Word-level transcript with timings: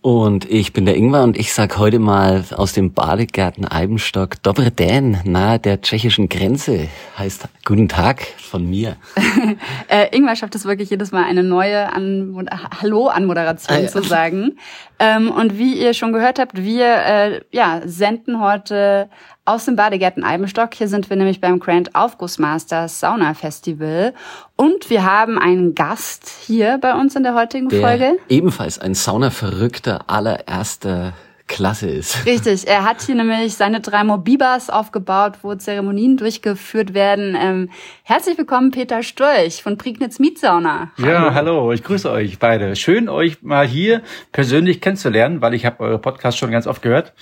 Und 0.00 0.48
ich 0.48 0.72
bin 0.72 0.86
der 0.86 0.96
Ingwer 0.96 1.24
und 1.24 1.36
ich 1.36 1.52
sag 1.52 1.76
heute 1.76 1.98
mal 1.98 2.44
aus 2.54 2.72
dem 2.72 2.92
Badegärten 2.92 3.66
Eibenstock 3.66 4.40
Dobre 4.44 4.70
nahe 5.24 5.58
der 5.58 5.80
tschechischen 5.80 6.28
Grenze. 6.28 6.88
Heißt 7.18 7.48
Guten 7.64 7.88
Tag 7.88 8.22
von 8.38 8.70
mir. 8.70 8.96
äh, 9.88 10.16
Ingwer 10.16 10.36
schafft 10.36 10.54
es 10.54 10.64
wirklich 10.64 10.88
jedes 10.90 11.10
Mal 11.10 11.24
eine 11.24 11.42
neue 11.42 11.92
An 11.92 12.48
Hallo-Anmoderation 12.80 13.76
ah, 13.76 13.80
ja. 13.80 13.88
zu 13.88 14.02
sagen. 14.04 14.58
Ähm, 15.00 15.32
und 15.32 15.58
wie 15.58 15.74
ihr 15.74 15.94
schon 15.94 16.12
gehört 16.12 16.38
habt, 16.38 16.62
wir 16.62 16.86
äh, 16.86 17.40
ja, 17.50 17.82
senden 17.84 18.40
heute 18.40 19.10
aus 19.48 19.64
dem 19.64 19.76
Badegärten 19.76 20.24
Eibenstock. 20.24 20.74
Hier 20.74 20.88
sind 20.88 21.08
wir 21.08 21.16
nämlich 21.16 21.40
beim 21.40 21.58
Grand 21.58 21.94
Aufgussmasters 21.94 23.00
Sauna 23.00 23.32
Festival. 23.32 24.12
Und 24.56 24.90
wir 24.90 25.04
haben 25.04 25.38
einen 25.38 25.74
Gast 25.74 26.28
hier 26.46 26.78
bei 26.78 26.94
uns 26.94 27.16
in 27.16 27.22
der 27.22 27.34
heutigen 27.34 27.70
der 27.70 27.80
Folge. 27.80 28.18
Ebenfalls 28.28 28.78
ein 28.78 28.94
Saunaverrückter 28.94 30.04
allererster 30.06 31.14
Klasse 31.48 31.88
ist. 31.88 32.24
Richtig, 32.26 32.68
er 32.68 32.84
hat 32.84 33.02
hier 33.02 33.16
nämlich 33.16 33.54
seine 33.54 33.80
drei 33.80 34.04
Mobibas 34.04 34.70
aufgebaut, 34.70 35.38
wo 35.42 35.54
Zeremonien 35.54 36.16
durchgeführt 36.16 36.94
werden. 36.94 37.36
Ähm, 37.40 37.70
herzlich 38.04 38.38
willkommen, 38.38 38.70
Peter 38.70 39.02
Storch 39.02 39.62
von 39.62 39.76
Prignitz 39.76 40.20
Mietsauna. 40.20 40.92
Hallo. 40.98 41.08
Ja, 41.08 41.34
hallo, 41.34 41.72
ich 41.72 41.82
grüße 41.82 42.10
euch 42.10 42.38
beide. 42.38 42.76
Schön, 42.76 43.08
euch 43.08 43.42
mal 43.42 43.66
hier 43.66 44.02
persönlich 44.30 44.80
kennenzulernen, 44.80 45.40
weil 45.40 45.54
ich 45.54 45.66
habe 45.66 45.82
eure 45.82 45.98
Podcast 45.98 46.38
schon 46.38 46.52
ganz 46.52 46.68
oft 46.68 46.82
gehört 46.82 47.14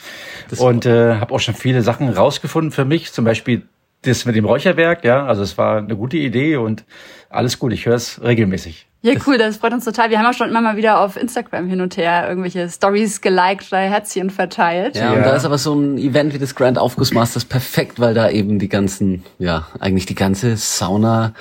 das 0.50 0.60
und 0.60 0.84
äh, 0.84 1.14
habe 1.14 1.32
auch 1.32 1.40
schon 1.40 1.54
viele 1.54 1.80
Sachen 1.80 2.08
rausgefunden 2.10 2.72
für 2.72 2.84
mich, 2.84 3.12
zum 3.12 3.24
Beispiel 3.24 3.62
das 4.02 4.24
mit 4.24 4.36
dem 4.36 4.44
Räucherwerk, 4.44 5.04
ja, 5.04 5.26
also 5.26 5.42
es 5.42 5.58
war 5.58 5.78
eine 5.78 5.96
gute 5.96 6.16
Idee 6.16 6.56
und 6.56 6.84
alles 7.28 7.58
gut, 7.58 7.72
ich 7.72 7.86
höre 7.86 7.96
es 7.96 8.22
regelmäßig. 8.22 8.86
Ja, 9.02 9.14
cool, 9.26 9.38
das 9.38 9.58
freut 9.58 9.72
uns 9.72 9.84
total. 9.84 10.10
Wir 10.10 10.18
haben 10.18 10.26
auch 10.26 10.36
schon 10.36 10.48
immer 10.48 10.60
mal 10.60 10.76
wieder 10.76 11.00
auf 11.00 11.16
Instagram 11.16 11.68
hin 11.68 11.80
und 11.80 11.96
her 11.96 12.28
irgendwelche 12.28 12.68
Stories 12.68 13.20
geliked 13.20 13.68
oder 13.70 13.82
Herzchen 13.82 14.30
verteilt. 14.30 14.96
Ja, 14.96 15.12
ja, 15.12 15.12
und 15.12 15.22
da 15.24 15.36
ist 15.36 15.44
aber 15.44 15.58
so 15.58 15.74
ein 15.74 15.96
Event 15.96 16.34
wie 16.34 16.38
das 16.38 16.54
Grand 16.54 16.76
Aufgussmasters 16.76 17.44
perfekt, 17.44 18.00
weil 18.00 18.14
da 18.14 18.30
eben 18.30 18.58
die 18.58 18.68
ganzen, 18.68 19.24
ja, 19.38 19.68
eigentlich 19.78 20.06
die 20.06 20.16
ganze 20.16 20.56
Sauna 20.56 21.34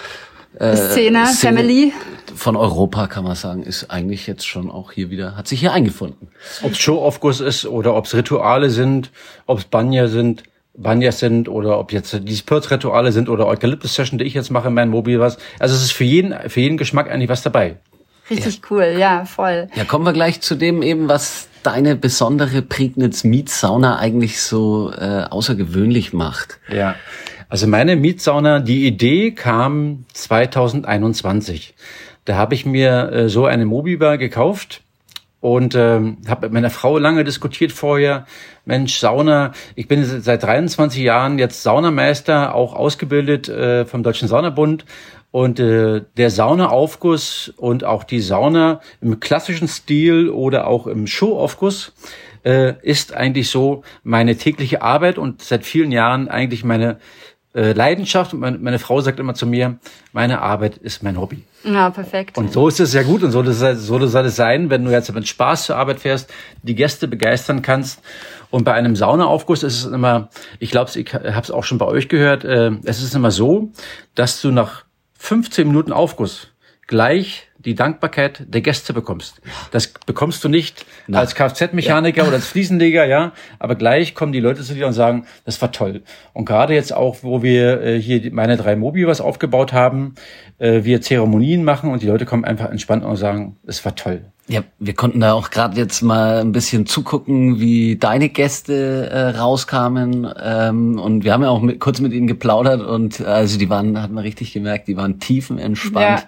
äh, 0.60 0.76
Szene, 0.76 1.26
Szene, 1.26 1.58
Family 1.58 1.94
von 2.36 2.56
Europa 2.56 3.08
kann 3.08 3.24
man 3.24 3.36
sagen, 3.36 3.64
ist 3.64 3.90
eigentlich 3.90 4.28
jetzt 4.28 4.46
schon 4.46 4.70
auch 4.70 4.92
hier 4.92 5.10
wieder, 5.10 5.36
hat 5.36 5.48
sich 5.48 5.60
hier 5.60 5.74
eingefunden. 5.74 6.30
Ob 6.62 6.74
es 6.74 6.78
Show-Aufguss 6.78 7.40
ist 7.40 7.66
oder 7.66 7.96
ob 7.96 8.06
es 8.06 8.16
Rituale 8.16 8.70
sind, 8.70 9.12
ob 9.48 9.60
es 9.60 9.66
Banya 9.66 10.08
sind, 10.08 10.44
Banyas 10.78 11.20
sind 11.20 11.48
oder 11.50 11.80
ob 11.80 11.92
jetzt 11.92 12.20
die 12.24 12.36
Spirit-Rituale 12.36 13.12
sind 13.12 13.30
oder 13.30 13.48
Eukalyptus-Session, 13.48 14.20
die 14.20 14.26
ich 14.26 14.34
jetzt 14.34 14.52
mache 14.52 14.68
in 14.68 14.74
meinem 14.74 14.92
Mobil 14.92 15.20
was. 15.20 15.38
Also 15.60 15.76
es 15.76 15.84
ist 15.84 15.94
für 15.94 16.04
jeden, 16.04 16.34
für 16.50 16.60
jeden 16.60 16.78
Geschmack 16.78 17.10
eigentlich 17.10 17.30
was 17.30 17.44
dabei. 17.44 17.78
Richtig 18.30 18.56
ja. 18.56 18.62
cool, 18.70 18.96
ja, 18.98 19.26
voll. 19.26 19.68
Ja, 19.76 19.86
kommen 19.86 20.06
wir 20.06 20.14
gleich 20.14 20.42
zu 20.42 20.56
dem 20.56 20.82
eben, 20.82 21.08
was 21.08 21.48
deine 21.64 21.96
besondere 21.96 22.62
Prignitz 22.62 23.24
Mietsauna 23.24 23.98
eigentlich 23.98 24.42
so 24.42 24.92
äh, 24.92 25.24
außergewöhnlich 25.30 26.14
macht. 26.14 26.60
Ja, 26.72 26.96
also 27.50 27.68
meine 27.68 27.96
Mietsauna, 27.96 28.60
die 28.60 28.88
Idee 28.88 29.32
kam 29.32 30.06
2021. 30.14 31.76
Da 32.26 32.36
habe 32.36 32.56
ich 32.56 32.66
mir 32.66 33.12
äh, 33.12 33.30
so 33.30 33.46
eine 33.46 33.66
Mobibar 33.66 34.18
gekauft 34.18 34.82
und 35.46 35.76
ähm, 35.76 36.18
habe 36.28 36.48
mit 36.48 36.54
meiner 36.54 36.72
Frau 36.72 36.98
lange 36.98 37.24
diskutiert 37.24 37.72
vorher. 37.72 38.26
Mensch, 38.66 38.98
Sauna. 38.98 39.52
Ich 39.76 39.88
bin 39.88 40.04
seit 40.04 40.42
23 40.42 41.04
Jahren 41.04 41.38
jetzt 41.38 41.62
Saunameister, 41.62 42.56
auch 42.56 42.74
ausgebildet 42.74 43.48
äh, 43.48 43.86
vom 43.86 44.02
Deutschen 44.02 44.28
Saunabund. 44.28 44.86
Und 45.30 45.60
äh, 45.60 46.02
der 46.18 46.32
Saunaaufguss 46.32 47.54
und 47.58 47.84
auch 47.84 48.04
die 48.04 48.22
Sauna 48.22 48.82
im 49.02 49.20
klassischen 49.20 49.68
Stil 49.68 50.30
oder 50.30 50.66
auch 50.66 50.88
im 50.88 51.06
Showaufguss 51.06 51.94
äh, 52.44 52.74
ist 52.82 53.14
eigentlich 53.14 53.52
so 53.52 53.84
meine 54.04 54.38
tägliche 54.38 54.82
Arbeit 54.82 55.20
und 55.20 55.44
seit 55.44 55.64
vielen 55.64 55.92
Jahren 55.92 56.28
eigentlich 56.28 56.64
meine 56.64 56.98
äh, 57.56 57.72
Leidenschaft. 57.72 58.34
Und 58.34 58.42
meine, 58.42 58.58
meine 58.58 58.80
Frau 58.80 59.02
sagt 59.02 59.20
immer 59.20 59.34
zu 59.34 59.48
mir, 59.48 59.78
meine 60.12 60.42
Arbeit 60.42 60.78
ist 60.78 61.02
mein 61.04 61.20
Hobby. 61.20 61.44
Ja, 61.64 61.90
perfekt. 61.90 62.38
Und 62.38 62.54
so 62.54 62.68
ist 62.68 62.80
es 62.80 62.94
ja 62.94 63.04
gut 63.04 63.24
und 63.24 63.32
so, 63.32 63.44
so 63.44 64.08
soll 64.08 64.26
es 64.26 64.36
sein, 64.36 64.70
wenn 64.70 64.86
du 64.86 64.92
jetzt 64.92 65.14
mit 65.14 65.28
Spaß 65.28 65.66
zur 65.66 65.78
Arbeit 65.78 66.00
fährst, 66.00 66.32
die 66.62 66.76
Gäste 66.76 67.08
begeistern 67.08 67.62
kannst. 67.62 68.02
Und 68.52 68.64
bei 68.64 68.74
einem 68.74 68.96
Saunaaufguss 68.96 69.64
ist 69.64 69.86
es 69.86 69.92
immer, 69.92 70.30
ich 70.60 70.70
glaube, 70.70 70.92
ich 70.94 71.14
habe 71.14 71.42
es 71.42 71.52
auch 71.52 71.64
schon 71.64 71.78
bei 71.78 71.86
euch 71.86 72.10
gehört, 72.10 72.44
äh, 72.44 72.72
es 72.84 73.02
ist 73.02 73.16
immer 73.16 73.32
so, 73.32 73.72
dass 74.14 74.42
du 74.42 74.52
nach 74.52 74.86
15 75.18 75.68
Minuten 75.68 75.92
Aufguss 75.92 76.50
gleich 76.88 77.48
die 77.66 77.76
Dankbarkeit 77.76 78.46
der 78.48 78.62
Gäste 78.62 78.94
bekommst. 78.94 79.42
Das 79.72 79.88
bekommst 80.06 80.44
du 80.44 80.50
nicht 80.50 80.86
Na. 81.08 81.20
als 81.20 81.36
Kfz-Mechaniker 81.36 82.22
ja. 82.22 82.28
oder 82.28 82.36
als 82.36 82.48
Fliesenleger, 82.48 83.06
ja. 83.06 83.34
Aber 83.60 83.76
gleich 83.76 84.14
kommen 84.14 84.32
die 84.32 84.40
Leute 84.40 84.62
zu 84.62 84.74
dir 84.76 84.88
und 84.88 84.94
sagen, 84.94 85.26
das 85.46 85.62
war 85.62 85.72
toll. 85.72 86.04
Und 86.34 86.46
gerade 86.46 86.74
jetzt 86.74 86.94
auch, 86.94 87.18
wo 87.22 87.42
wir 87.42 87.82
äh, 87.82 88.00
hier 88.00 88.32
meine 88.32 88.58
drei 88.58 88.76
Mobi 88.76 89.08
was 89.08 89.20
aufgebaut 89.20 89.74
haben, 89.74 90.16
äh, 90.60 90.84
wir 90.84 91.02
Zeremonien 91.02 91.64
machen 91.64 91.92
und 91.92 92.02
die 92.02 92.08
Leute 92.08 92.26
kommen 92.26 92.46
einfach 92.46 92.70
entspannt 92.70 93.04
und 93.04 93.16
sagen, 93.16 93.58
es 93.66 93.84
war 93.84 93.96
toll. 93.96 94.26
Ja, 94.48 94.62
wir 94.78 94.94
konnten 94.94 95.22
da 95.22 95.34
auch 95.34 95.50
gerade 95.50 95.76
jetzt 95.76 96.04
mal 96.04 96.40
ein 96.40 96.52
bisschen 96.52 96.86
zugucken, 96.86 97.60
wie 97.60 97.96
deine 97.96 98.30
Gäste 98.30 99.10
äh, 99.10 99.30
rauskamen. 99.30 100.32
Ähm, 100.40 101.00
und 101.00 101.24
wir 101.24 101.34
haben 101.34 101.42
ja 101.42 101.50
auch 101.50 101.62
mit, 101.62 101.80
kurz 101.80 102.00
mit 102.00 102.14
ihnen 102.14 102.28
geplaudert 102.28 102.82
und 102.82 103.22
also 103.22 103.58
die 103.58 103.72
waren, 103.72 104.00
hat 104.00 104.12
man 104.12 104.24
richtig 104.24 104.54
gemerkt, 104.54 104.88
die 104.88 104.98
waren 104.98 105.20
tiefenentspannt. 105.20 106.20
Ja 106.20 106.28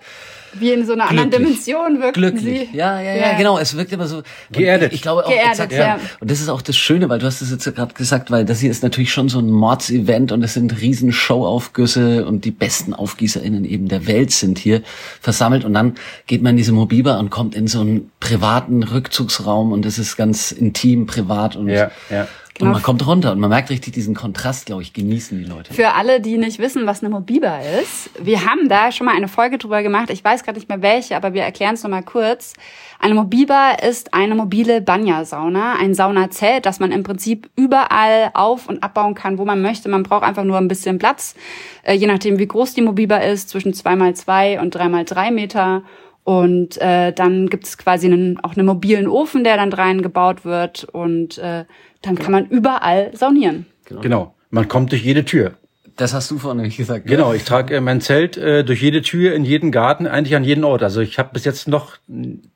wie 0.60 0.72
in 0.72 0.86
so 0.86 0.94
einer 0.94 1.08
Glücklich. 1.08 1.24
anderen 1.24 1.44
Dimension 1.44 2.02
wirken 2.02 2.14
Glücklich. 2.20 2.70
sie. 2.72 2.78
Ja, 2.78 3.00
ja, 3.02 3.16
ja, 3.16 3.32
ja, 3.32 3.38
genau. 3.38 3.58
Es 3.58 3.76
wirkt 3.76 3.92
immer 3.92 4.08
so 4.08 4.24
geerdet. 4.52 4.94
Ich 4.94 5.02
glaube 5.02 5.26
auch 5.26 5.30
geerdet, 5.30 5.52
exakt, 5.52 5.74
ja. 5.74 6.00
Und 6.20 6.32
das 6.32 6.40
ist 6.40 6.50
auch 6.50 6.62
das 6.62 6.78
Schöne, 6.78 7.10
weil 7.10 7.20
du 7.20 7.26
hast 7.26 7.42
es 7.42 7.52
jetzt 7.52 7.64
gerade 7.76 7.94
gesagt, 7.94 8.32
weil 8.32 8.46
das 8.46 8.60
hier 8.60 8.72
ist 8.72 8.84
natürlich 8.84 9.12
schon 9.12 9.30
so 9.30 9.40
ein 9.40 9.50
Mordsevent 9.50 10.32
und 10.32 10.44
es 10.44 10.54
sind 10.54 10.82
riesen 10.82 11.12
Showaufgüsse 11.12 12.26
und 12.26 12.46
die 12.46 12.52
besten 12.52 12.94
Aufgießerinnen 12.94 13.66
eben 13.66 13.88
der 13.88 14.08
Welt 14.08 14.32
sind 14.32 14.60
hier 14.60 14.82
versammelt 15.22 15.66
und 15.66 15.74
dann 15.74 15.96
geht 16.26 16.42
man 16.42 16.52
in 16.52 16.58
diese 16.58 16.72
Mobiba 16.72 17.20
und 17.20 17.30
kommt 17.30 17.56
in 17.56 17.68
so 17.68 17.82
einen 17.82 18.12
privaten 18.20 18.84
Rückzugsraum 18.84 19.72
und 19.72 19.86
es 19.86 20.00
ist 20.00 20.18
ganz 20.18 20.52
intim, 20.52 21.06
privat 21.06 21.56
und 21.56 21.70
ja, 21.70 21.92
ja. 22.10 22.28
Genau. 22.58 22.70
Und 22.70 22.74
man 22.74 22.84
kommt 22.84 23.06
runter 23.06 23.32
und 23.32 23.40
man 23.40 23.50
merkt 23.50 23.70
richtig 23.70 23.94
diesen 23.94 24.16
Kontrast, 24.16 24.66
glaube 24.66 24.82
ich, 24.82 24.92
genießen 24.92 25.38
die 25.38 25.46
Leute. 25.46 25.74
Für 25.74 25.94
alle, 25.94 26.20
die 26.20 26.38
nicht 26.38 26.58
wissen, 26.58 26.88
was 26.88 27.04
eine 27.04 27.10
Mobiba 27.10 27.60
ist, 27.82 28.10
wir 28.20 28.46
haben 28.46 28.68
da 28.68 28.92
schon 28.92 29.06
mal 29.06 29.16
eine 29.16 29.28
Folge 29.28 29.60
drüber 29.60 29.84
gemacht. 29.84 30.10
Ich 30.10 30.24
weiß 30.24 30.44
gerade 30.44 30.58
nicht 30.58 30.68
mehr 30.68 30.82
welche, 30.82 31.16
aber 31.16 31.34
wir 31.34 31.44
erklären 31.44 31.76
es 31.76 31.84
nochmal 31.84 32.02
kurz. 32.02 32.54
Eine 33.00 33.14
Mobiba 33.14 33.74
ist 33.74 34.16
eine 34.16 34.34
mobile 34.34 34.82
Banya-Sauna, 34.82 35.76
ein 35.80 35.94
Saunazelt, 35.94 36.66
das 36.66 36.80
man 36.80 36.92
im 36.92 37.04
Prinzip 37.04 37.48
überall 37.56 38.32
auf- 38.34 38.68
und 38.68 38.82
abbauen 38.82 39.14
kann, 39.14 39.38
wo 39.38 39.46
man 39.46 39.62
möchte. 39.62 39.88
Man 39.88 40.02
braucht 40.02 40.24
einfach 40.24 40.44
nur 40.44 40.58
ein 40.58 40.68
bisschen 40.68 40.98
Platz, 40.98 41.36
äh, 41.84 41.94
je 41.94 42.08
nachdem, 42.08 42.40
wie 42.40 42.48
groß 42.48 42.74
die 42.74 42.82
Mobiba 42.82 43.18
ist, 43.18 43.50
zwischen 43.50 43.76
zwei 43.76 43.96
mal 43.96 44.16
zwei 44.16 44.60
und 44.60 44.74
drei 44.74 44.90
mal 44.90 45.06
drei 45.06 45.30
Meter. 45.30 45.84
Und 46.28 46.78
äh, 46.82 47.14
dann 47.14 47.48
gibt 47.48 47.64
es 47.64 47.78
quasi 47.78 48.08
einen, 48.08 48.38
auch 48.44 48.58
einen 48.58 48.66
mobilen 48.66 49.08
Ofen, 49.08 49.46
der 49.46 49.56
dann 49.56 49.72
rein 49.72 50.02
gebaut 50.02 50.44
wird. 50.44 50.84
Und 50.84 51.38
äh, 51.38 51.64
dann 52.02 52.16
kann 52.20 52.34
man 52.34 52.48
überall 52.48 53.16
saunieren. 53.16 53.66
Genau. 53.86 54.02
genau. 54.02 54.36
Man 54.50 54.68
kommt 54.68 54.92
durch 54.92 55.06
jede 55.06 55.24
Tür. 55.24 55.54
Das 55.96 56.14
hast 56.14 56.30
du 56.30 56.38
vorhin 56.38 56.64
nicht 56.64 56.76
gesagt. 56.76 57.08
Genau, 57.08 57.32
ich 57.32 57.46
trage 57.46 57.78
äh, 57.78 57.80
mein 57.80 58.02
Zelt 58.02 58.36
äh, 58.36 58.66
durch 58.66 58.82
jede 58.82 59.02
Tür, 59.04 59.36
in 59.36 59.46
jeden 59.46 59.72
Garten, 59.72 60.06
eigentlich 60.06 60.36
an 60.36 60.44
jeden 60.44 60.66
Ort. 60.66 60.84
Also 60.84 61.00
ich 61.00 61.18
habe 61.18 61.30
bis 61.32 61.46
jetzt 61.46 61.70
noch 61.70 61.96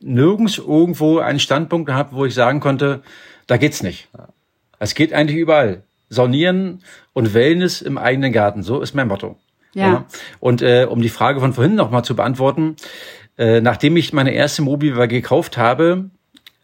nirgends 0.01 0.57
irgendwo 0.57 1.19
einen 1.19 1.39
Standpunkt 1.39 1.87
gehabt, 1.87 2.13
wo 2.13 2.25
ich 2.25 2.33
sagen 2.33 2.59
konnte, 2.59 3.03
da 3.47 3.55
geht's 3.55 3.83
nicht. 3.83 4.09
Es 4.79 4.95
geht 4.95 5.13
eigentlich 5.13 5.37
überall. 5.37 5.83
Saunieren 6.09 6.83
und 7.13 7.33
Wellness 7.33 7.81
im 7.81 7.97
eigenen 7.97 8.33
Garten, 8.33 8.63
so 8.63 8.81
ist 8.81 8.95
mein 8.95 9.07
Motto. 9.07 9.37
Ja. 9.73 9.87
ja. 9.87 10.05
Und 10.39 10.61
äh, 10.61 10.87
um 10.89 11.01
die 11.01 11.09
Frage 11.09 11.39
von 11.39 11.53
vorhin 11.53 11.75
nochmal 11.75 12.03
zu 12.03 12.15
beantworten, 12.15 12.75
äh, 13.37 13.61
nachdem 13.61 13.95
ich 13.97 14.13
meine 14.13 14.31
erste 14.31 14.61
Mobi 14.61 14.91
gekauft 15.07 15.57
habe, 15.57 16.09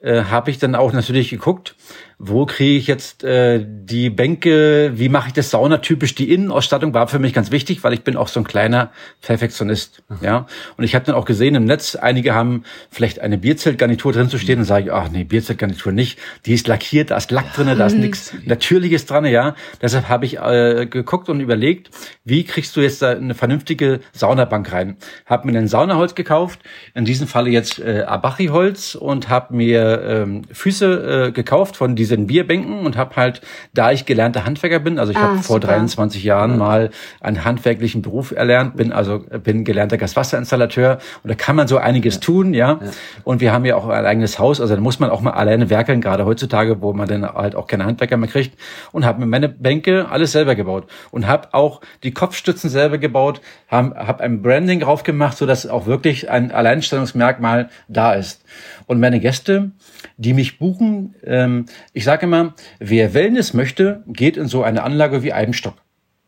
äh, 0.08 0.24
habe 0.24 0.52
ich 0.52 0.58
dann 0.58 0.76
auch 0.76 0.94
natürlich 0.94 1.30
geguckt, 1.30 1.76
wo 2.20 2.48
kriege 2.48 2.80
ich 2.80 2.88
jetzt 2.88 3.24
äh, 3.24 3.64
die 3.64 4.10
Bänke, 4.10 4.94
wie 4.96 5.08
mache 5.08 5.28
ich 5.28 5.34
das 5.34 5.52
saunatypisch? 5.52 6.16
Die 6.16 6.34
Innenausstattung 6.34 6.96
war 6.96 7.08
für 7.08 7.20
mich 7.20 7.32
ganz 7.32 7.52
wichtig, 7.52 7.84
weil 7.84 7.94
ich 7.94 8.04
bin 8.04 8.18
auch 8.18 8.28
so 8.28 8.40
ein 8.40 8.44
kleiner 8.44 8.92
Perfektionist. 9.22 10.02
Mhm. 10.10 10.18
Ja, 10.22 10.48
und 10.78 10.84
ich 10.84 10.96
habe 10.96 11.06
dann 11.06 11.14
auch 11.14 11.26
gesehen 11.26 11.54
im 11.54 11.66
Netz, 11.66 11.96
einige 11.96 12.34
haben 12.34 12.64
vielleicht 12.90 13.20
eine 13.20 13.38
Bierzeltgarnitur 13.38 14.14
drin 14.14 14.30
zu 14.30 14.40
stehen 14.40 14.60
und 14.60 14.66
sage 14.66 14.86
ich, 14.86 14.92
ach 14.92 15.10
nee, 15.10 15.26
Bierzeltgarnitur 15.26 15.92
nicht, 15.92 16.18
die 16.48 16.54
ist 16.54 16.68
lackiert, 16.68 17.12
da 17.12 17.18
ist 17.18 17.30
Lack 17.30 17.54
drinne, 17.54 17.76
da 17.76 17.86
ist 17.86 17.98
nichts 17.98 18.34
Natürliches 18.46 19.06
dran, 19.06 19.26
ja. 19.26 19.56
Deshalb 19.80 20.10
habe 20.10 20.26
ich 20.26 20.40
äh, 20.40 20.88
geguckt 20.88 21.30
und 21.30 21.40
überlegt, 21.40 21.92
wie 22.24 22.46
kriegst 22.46 22.76
du 22.76 22.82
jetzt 22.82 23.04
da 23.04 23.12
eine 23.12 23.36
vernünftige 23.36 24.00
Saunabank 24.14 24.72
rein? 24.72 24.98
Hab 25.28 25.46
mir 25.46 25.56
ein 25.56 25.68
Saunaholz 25.68 26.16
gekauft, 26.16 26.62
in 26.96 27.06
diesem 27.06 27.28
Falle 27.28 27.52
jetzt 27.52 27.78
äh, 27.78 28.04
Abachi-Holz 28.08 28.96
und 28.96 29.30
habe 29.30 29.56
mir 29.56 29.97
ähm, 30.04 30.42
Füße 30.52 31.28
äh, 31.28 31.32
gekauft 31.32 31.78
von 31.78 31.96
diesen 31.96 32.28
Bierbänken 32.28 32.86
und 32.86 32.98
habe 32.98 33.16
halt, 33.16 33.42
da 33.74 33.92
ich 33.92 34.06
gelernter 34.06 34.46
Handwerker 34.46 34.80
bin, 34.80 35.00
also 35.00 35.12
ich 35.12 35.18
ah, 35.18 35.22
habe 35.22 35.44
vor 35.44 35.60
23 35.60 36.24
Jahren 36.24 36.58
mal 36.58 36.90
einen 37.22 37.46
handwerklichen 37.46 38.02
Beruf 38.02 38.32
erlernt, 38.32 38.76
bin 38.76 38.92
also 38.92 39.20
bin 39.44 39.64
gelernter 39.64 39.98
Gaswasserinstallateur 39.98 41.00
und 41.24 41.30
da 41.30 41.36
kann 41.36 41.56
man 41.56 41.68
so 41.68 41.78
einiges 41.78 42.16
ja. 42.16 42.22
tun, 42.22 42.54
ja? 42.54 42.80
ja. 42.82 42.92
Und 43.24 43.42
wir 43.42 43.54
haben 43.54 43.66
ja 43.66 43.76
auch 43.76 43.88
ein 43.88 44.06
eigenes 44.06 44.40
Haus, 44.40 44.62
also 44.62 44.76
da 44.76 44.82
muss 44.82 45.00
man 45.00 45.10
auch 45.10 45.22
mal 45.22 45.32
alleine 45.32 45.70
werkeln, 45.70 46.02
gerade 46.02 46.26
heutzutage, 46.26 46.82
wo 46.82 46.94
man 46.94 47.08
dann 47.08 47.26
halt 47.26 47.56
auch 47.56 47.68
keine 47.68 47.86
Handwerker 47.86 48.18
mehr 48.18 48.30
kriegt 48.30 48.58
und 48.92 49.06
habe 49.06 49.20
mir 49.20 49.26
meine 49.26 49.50
Bänke 49.50 50.08
alles 50.10 50.32
selber 50.32 50.56
gebaut 50.56 50.86
und 51.12 51.28
habe 51.28 51.54
auch 51.54 51.82
die 52.04 52.12
Kopfstützen 52.12 52.70
selber 52.70 52.98
gebaut, 52.98 53.42
habe 53.68 53.96
hab 53.96 54.22
ein 54.22 54.42
Branding 54.42 54.80
drauf 54.80 55.04
gemacht, 55.04 55.38
so 55.38 55.46
dass 55.46 55.68
auch 55.68 55.86
wirklich 55.86 56.30
ein 56.30 56.52
Alleinstellungsmerkmal 56.52 57.70
da 57.88 58.14
ist. 58.14 58.44
Und 58.86 59.00
meine 59.00 59.20
Gäste, 59.20 59.72
die 60.18 60.34
mich 60.34 60.60
buchen, 60.60 61.16
ähm, 61.24 61.66
ich 61.94 62.04
sage 62.04 62.26
immer, 62.26 62.54
wer 62.80 63.14
Wellness 63.14 63.54
möchte, 63.54 64.04
geht 64.08 64.38
in 64.38 64.48
so 64.48 64.64
eine 64.64 64.84
Anlage 64.84 65.24
wie 65.24 65.34
Eibenstock. 65.34 65.76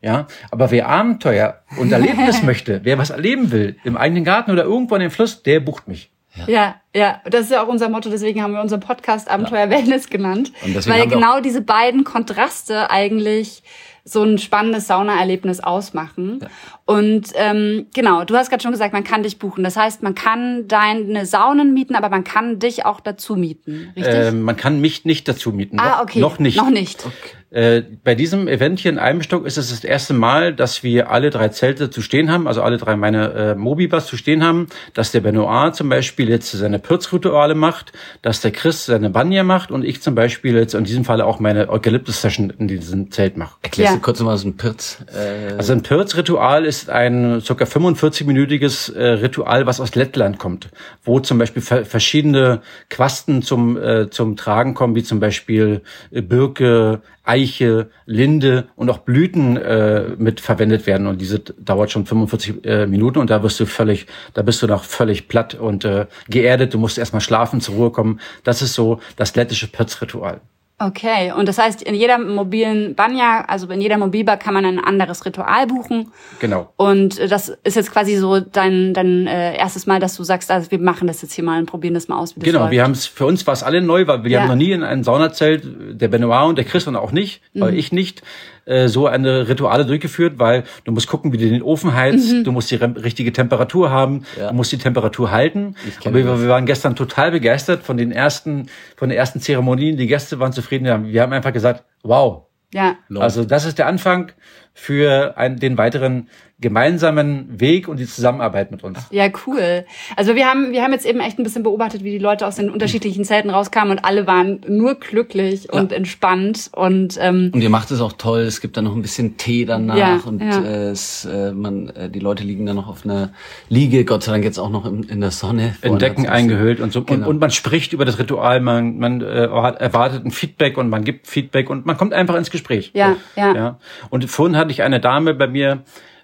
Ja, 0.02 0.28
aber 0.50 0.70
wer 0.70 0.88
Abenteuer 0.88 1.62
und 1.76 1.92
Erlebnis 1.92 2.42
möchte, 2.42 2.80
wer 2.84 2.96
was 2.98 3.10
erleben 3.10 3.50
will, 3.52 3.76
im 3.84 3.96
eigenen 3.96 4.24
Garten 4.24 4.50
oder 4.50 4.64
irgendwo 4.64 4.94
an 4.94 5.02
dem 5.02 5.10
Fluss, 5.10 5.42
der 5.42 5.60
bucht 5.60 5.88
mich. 5.88 6.10
Ja. 6.36 6.46
ja, 6.46 6.74
ja, 6.94 7.20
das 7.24 7.42
ist 7.42 7.50
ja 7.50 7.62
auch 7.62 7.66
unser 7.66 7.88
Motto, 7.88 8.08
deswegen 8.08 8.40
haben 8.40 8.52
wir 8.52 8.60
unseren 8.60 8.80
Podcast 8.80 9.28
Abenteuer 9.28 9.64
ja. 9.64 9.70
Wellness 9.70 10.08
genannt, 10.08 10.52
weil 10.86 11.08
genau 11.08 11.40
diese 11.40 11.60
beiden 11.60 12.04
Kontraste 12.04 12.88
eigentlich 12.90 13.64
so 14.04 14.22
ein 14.22 14.38
spannendes 14.38 14.86
Saunaerlebnis 14.86 15.60
ausmachen. 15.60 16.40
Ja. 16.42 16.48
Und 16.84 17.28
ähm, 17.34 17.86
genau, 17.94 18.24
du 18.24 18.36
hast 18.36 18.50
gerade 18.50 18.62
schon 18.62 18.72
gesagt, 18.72 18.92
man 18.92 19.04
kann 19.04 19.22
dich 19.22 19.38
buchen. 19.38 19.64
Das 19.64 19.76
heißt, 19.76 20.02
man 20.02 20.14
kann 20.14 20.66
deine 20.68 21.26
Saunen 21.26 21.72
mieten, 21.74 21.94
aber 21.94 22.08
man 22.08 22.24
kann 22.24 22.58
dich 22.58 22.84
auch 22.84 23.00
dazu 23.00 23.36
mieten, 23.36 23.92
richtig? 23.96 24.14
Äh, 24.14 24.32
man 24.32 24.56
kann 24.56 24.80
mich 24.80 25.04
nicht 25.04 25.28
dazu 25.28 25.52
mieten. 25.52 25.78
Ah, 25.78 26.02
okay. 26.02 26.20
Noch, 26.20 26.32
noch 26.32 26.38
nicht. 26.40 26.56
Noch 26.56 26.70
nicht. 26.70 27.04
Okay. 27.06 27.39
Äh, 27.50 27.82
bei 28.04 28.14
diesem 28.14 28.46
Event 28.46 28.78
hier 28.78 28.92
in 28.92 28.98
Eibenstock 28.98 29.44
ist 29.44 29.56
es 29.56 29.70
das 29.70 29.82
erste 29.82 30.14
Mal, 30.14 30.54
dass 30.54 30.84
wir 30.84 31.10
alle 31.10 31.30
drei 31.30 31.48
Zelte 31.48 31.90
zu 31.90 32.00
stehen 32.00 32.30
haben, 32.30 32.46
also 32.46 32.62
alle 32.62 32.76
drei 32.76 32.94
meine 32.94 33.32
äh, 33.32 33.54
Mobibas 33.56 34.06
zu 34.06 34.16
stehen 34.16 34.44
haben, 34.44 34.68
dass 34.94 35.10
der 35.10 35.20
Benoit 35.20 35.74
zum 35.74 35.88
Beispiel 35.88 36.28
jetzt 36.28 36.52
seine 36.52 36.78
Pirzrituale 36.78 37.56
macht, 37.56 37.92
dass 38.22 38.40
der 38.40 38.52
Chris 38.52 38.86
seine 38.86 39.10
Banja 39.10 39.42
macht 39.42 39.72
und 39.72 39.84
ich 39.84 40.00
zum 40.00 40.14
Beispiel 40.14 40.54
jetzt 40.54 40.74
in 40.74 40.84
diesem 40.84 41.04
Falle 41.04 41.26
auch 41.26 41.40
meine 41.40 41.68
Eukalyptus-Session 41.68 42.50
in 42.56 42.68
diesem 42.68 43.10
Zelt 43.10 43.36
mache. 43.36 43.56
Erklärst 43.62 43.94
ja. 43.94 43.96
du 43.96 44.02
kurz 44.02 44.20
mal 44.20 44.36
so 44.38 44.46
ein 44.46 44.56
Pirz? 44.56 44.98
Äh 45.12 45.54
also 45.54 45.72
ein 45.72 45.82
Pirzritual 45.82 46.64
ist 46.64 46.88
ein 46.88 47.42
ca. 47.44 47.64
45-minütiges 47.64 48.94
äh, 48.94 49.08
Ritual, 49.14 49.66
was 49.66 49.80
aus 49.80 49.96
Lettland 49.96 50.38
kommt, 50.38 50.68
wo 51.02 51.18
zum 51.18 51.38
Beispiel 51.38 51.62
verschiedene 51.62 52.60
Quasten 52.90 53.42
zum, 53.42 53.76
äh, 53.76 54.08
zum 54.08 54.36
Tragen 54.36 54.74
kommen, 54.74 54.94
wie 54.94 55.02
zum 55.02 55.18
Beispiel 55.18 55.80
äh, 56.12 56.22
Birke, 56.22 57.02
Eiche, 57.40 57.90
Linde 58.06 58.68
und 58.76 58.90
auch 58.90 58.98
Blüten 58.98 59.56
äh, 59.56 60.10
mit 60.18 60.40
verwendet 60.40 60.86
werden. 60.86 61.06
Und 61.06 61.20
diese 61.20 61.40
dauert 61.40 61.90
schon 61.90 62.06
45 62.06 62.64
äh, 62.64 62.86
Minuten 62.86 63.18
und 63.18 63.30
da 63.30 63.42
wirst 63.42 63.60
du 63.60 63.66
völlig, 63.66 64.06
da 64.34 64.42
bist 64.42 64.62
du 64.62 64.66
noch 64.66 64.84
völlig 64.84 65.28
platt 65.28 65.54
und 65.54 65.84
äh, 65.84 66.06
geerdet. 66.28 66.74
Du 66.74 66.78
musst 66.78 66.98
erstmal 66.98 67.20
schlafen, 67.20 67.60
zur 67.60 67.76
Ruhe 67.76 67.90
kommen. 67.90 68.20
Das 68.44 68.62
ist 68.62 68.74
so 68.74 69.00
das 69.16 69.34
lettische 69.36 69.68
Pötzritual. 69.68 70.40
Okay, 70.82 71.30
und 71.36 71.46
das 71.46 71.58
heißt, 71.58 71.82
in 71.82 71.94
jeder 71.94 72.16
mobilen 72.18 72.94
Banya, 72.94 73.44
also 73.46 73.68
in 73.68 73.82
jeder 73.82 73.98
Mobilbar 73.98 74.38
kann 74.38 74.54
man 74.54 74.64
ein 74.64 74.78
anderes 74.78 75.26
Ritual 75.26 75.66
buchen. 75.66 76.10
Genau. 76.38 76.72
Und 76.76 77.18
das 77.30 77.50
ist 77.64 77.76
jetzt 77.76 77.92
quasi 77.92 78.16
so 78.16 78.40
dein, 78.40 78.94
dein 78.94 79.26
äh, 79.26 79.58
erstes 79.58 79.86
Mal, 79.86 80.00
dass 80.00 80.16
du 80.16 80.24
sagst, 80.24 80.50
also 80.50 80.70
wir 80.70 80.78
machen 80.78 81.06
das 81.06 81.20
jetzt 81.20 81.34
hier 81.34 81.44
mal 81.44 81.58
und 81.60 81.66
probieren 81.66 81.92
das 81.92 82.08
mal 82.08 82.18
aus. 82.18 82.34
Wie 82.34 82.40
das 82.40 82.46
genau, 82.46 82.60
läuft. 82.60 82.72
wir 82.72 82.82
haben 82.82 82.92
es, 82.92 83.04
für 83.04 83.26
uns 83.26 83.46
war 83.46 83.52
es 83.52 83.62
alle 83.62 83.82
neu, 83.82 84.06
weil 84.06 84.24
wir 84.24 84.30
ja. 84.30 84.40
haben 84.40 84.48
noch 84.48 84.54
nie 84.54 84.72
in 84.72 84.82
einem 84.82 85.04
Saunazelt, 85.04 85.64
der 86.00 86.08
Benoit 86.08 86.48
und 86.48 86.56
der 86.56 86.64
Chris 86.64 86.86
und 86.86 86.96
auch 86.96 87.12
nicht, 87.12 87.42
mhm. 87.52 87.60
weil 87.60 87.74
ich 87.74 87.92
nicht, 87.92 88.22
äh, 88.70 88.88
so 88.88 89.06
eine 89.06 89.48
Rituale 89.48 89.84
durchgeführt, 89.84 90.38
weil 90.38 90.64
du 90.84 90.92
musst 90.92 91.08
gucken, 91.08 91.32
wie 91.32 91.38
du 91.38 91.48
den 91.48 91.62
Ofen 91.62 91.92
heizt, 91.94 92.32
mhm. 92.32 92.44
du 92.44 92.52
musst 92.52 92.70
die 92.70 92.76
richtige 92.76 93.32
Temperatur 93.32 93.90
haben, 93.90 94.24
ja. 94.38 94.48
du 94.48 94.54
musst 94.54 94.70
die 94.70 94.78
Temperatur 94.78 95.30
halten. 95.30 95.74
Aber 96.04 96.14
wir, 96.14 96.40
wir, 96.40 96.48
waren 96.48 96.66
gestern 96.66 96.94
total 96.94 97.32
begeistert 97.32 97.82
von 97.82 97.96
den 97.96 98.12
ersten, 98.12 98.66
von 98.96 99.08
den 99.08 99.18
ersten 99.18 99.40
Zeremonien. 99.40 99.96
Die 99.96 100.06
Gäste 100.06 100.38
waren 100.38 100.52
zufrieden. 100.52 100.69
Wir 100.70 101.22
haben 101.22 101.32
einfach 101.32 101.52
gesagt, 101.52 101.84
wow. 102.02 102.46
Ja. 102.72 102.98
Also 103.16 103.44
das 103.44 103.64
ist 103.64 103.78
der 103.78 103.86
Anfang 103.86 104.32
für 104.80 105.36
einen, 105.36 105.58
den 105.58 105.76
weiteren 105.76 106.28
gemeinsamen 106.60 107.58
Weg 107.58 107.88
und 107.88 107.98
die 107.98 108.06
Zusammenarbeit 108.06 108.70
mit 108.70 108.84
uns. 108.84 108.98
Ja, 109.10 109.28
cool. 109.46 109.86
Also 110.16 110.34
wir 110.34 110.46
haben, 110.46 110.72
wir 110.72 110.82
haben 110.82 110.92
jetzt 110.92 111.06
eben 111.06 111.20
echt 111.20 111.38
ein 111.38 111.42
bisschen 111.42 111.62
beobachtet, 111.62 112.04
wie 112.04 112.10
die 112.10 112.18
Leute 112.18 112.46
aus 112.46 112.56
den 112.56 112.68
unterschiedlichen 112.68 113.24
Zelten 113.24 113.50
rauskamen 113.50 113.92
und 113.92 114.04
alle 114.04 114.26
waren 114.26 114.60
nur 114.68 114.96
glücklich 114.96 115.68
ja. 115.72 115.80
und 115.80 115.92
entspannt 115.92 116.70
und 116.72 117.18
ähm, 117.18 117.50
und 117.54 117.62
ihr 117.62 117.70
macht 117.70 117.90
es 117.90 118.00
auch 118.00 118.12
toll. 118.12 118.40
Es 118.40 118.60
gibt 118.60 118.76
dann 118.76 118.84
noch 118.84 118.94
ein 118.94 119.00
bisschen 119.00 119.38
Tee 119.38 119.64
danach 119.64 119.96
ja, 119.96 120.20
und 120.24 120.42
ja. 120.42 120.62
Äh, 120.62 120.90
es, 120.90 121.24
äh, 121.24 121.52
man, 121.52 121.88
äh, 121.90 122.10
die 122.10 122.20
Leute 122.20 122.44
liegen 122.44 122.66
dann 122.66 122.76
noch 122.76 122.88
auf 122.88 123.04
einer 123.04 123.32
Liege. 123.70 124.04
Gott 124.04 124.24
sei 124.24 124.32
Dank 124.32 124.44
jetzt 124.44 124.58
auch 124.58 124.70
noch 124.70 124.84
in, 124.84 125.04
in 125.04 125.20
der 125.20 125.30
Sonne. 125.30 125.76
In 125.80 125.98
Decken 125.98 126.28
eingehüllt 126.28 126.80
und 126.80 126.92
so 126.92 127.02
genau. 127.02 127.26
und, 127.26 127.34
und 127.34 127.40
man 127.40 127.50
spricht 127.50 127.94
über 127.94 128.04
das 128.04 128.18
Ritual. 128.18 128.60
Man 128.60 128.98
man 128.98 129.22
äh, 129.22 129.46
erwartet 129.46 130.26
ein 130.26 130.30
Feedback 130.30 130.76
und 130.76 130.90
man 130.90 131.04
gibt 131.04 131.26
Feedback 131.26 131.70
und 131.70 131.86
man 131.86 131.96
kommt 131.96 132.12
einfach 132.12 132.34
ins 132.34 132.50
Gespräch. 132.50 132.90
Ja, 132.92 133.16
ja. 133.34 133.54
ja. 133.54 133.78
Und 134.10 134.28
vorhin 134.28 134.58
hatte 134.70 134.82
ich 134.82 134.82
eine 134.84 135.00
Dame 135.00 135.34
bei 135.34 135.48
mir 135.48 135.82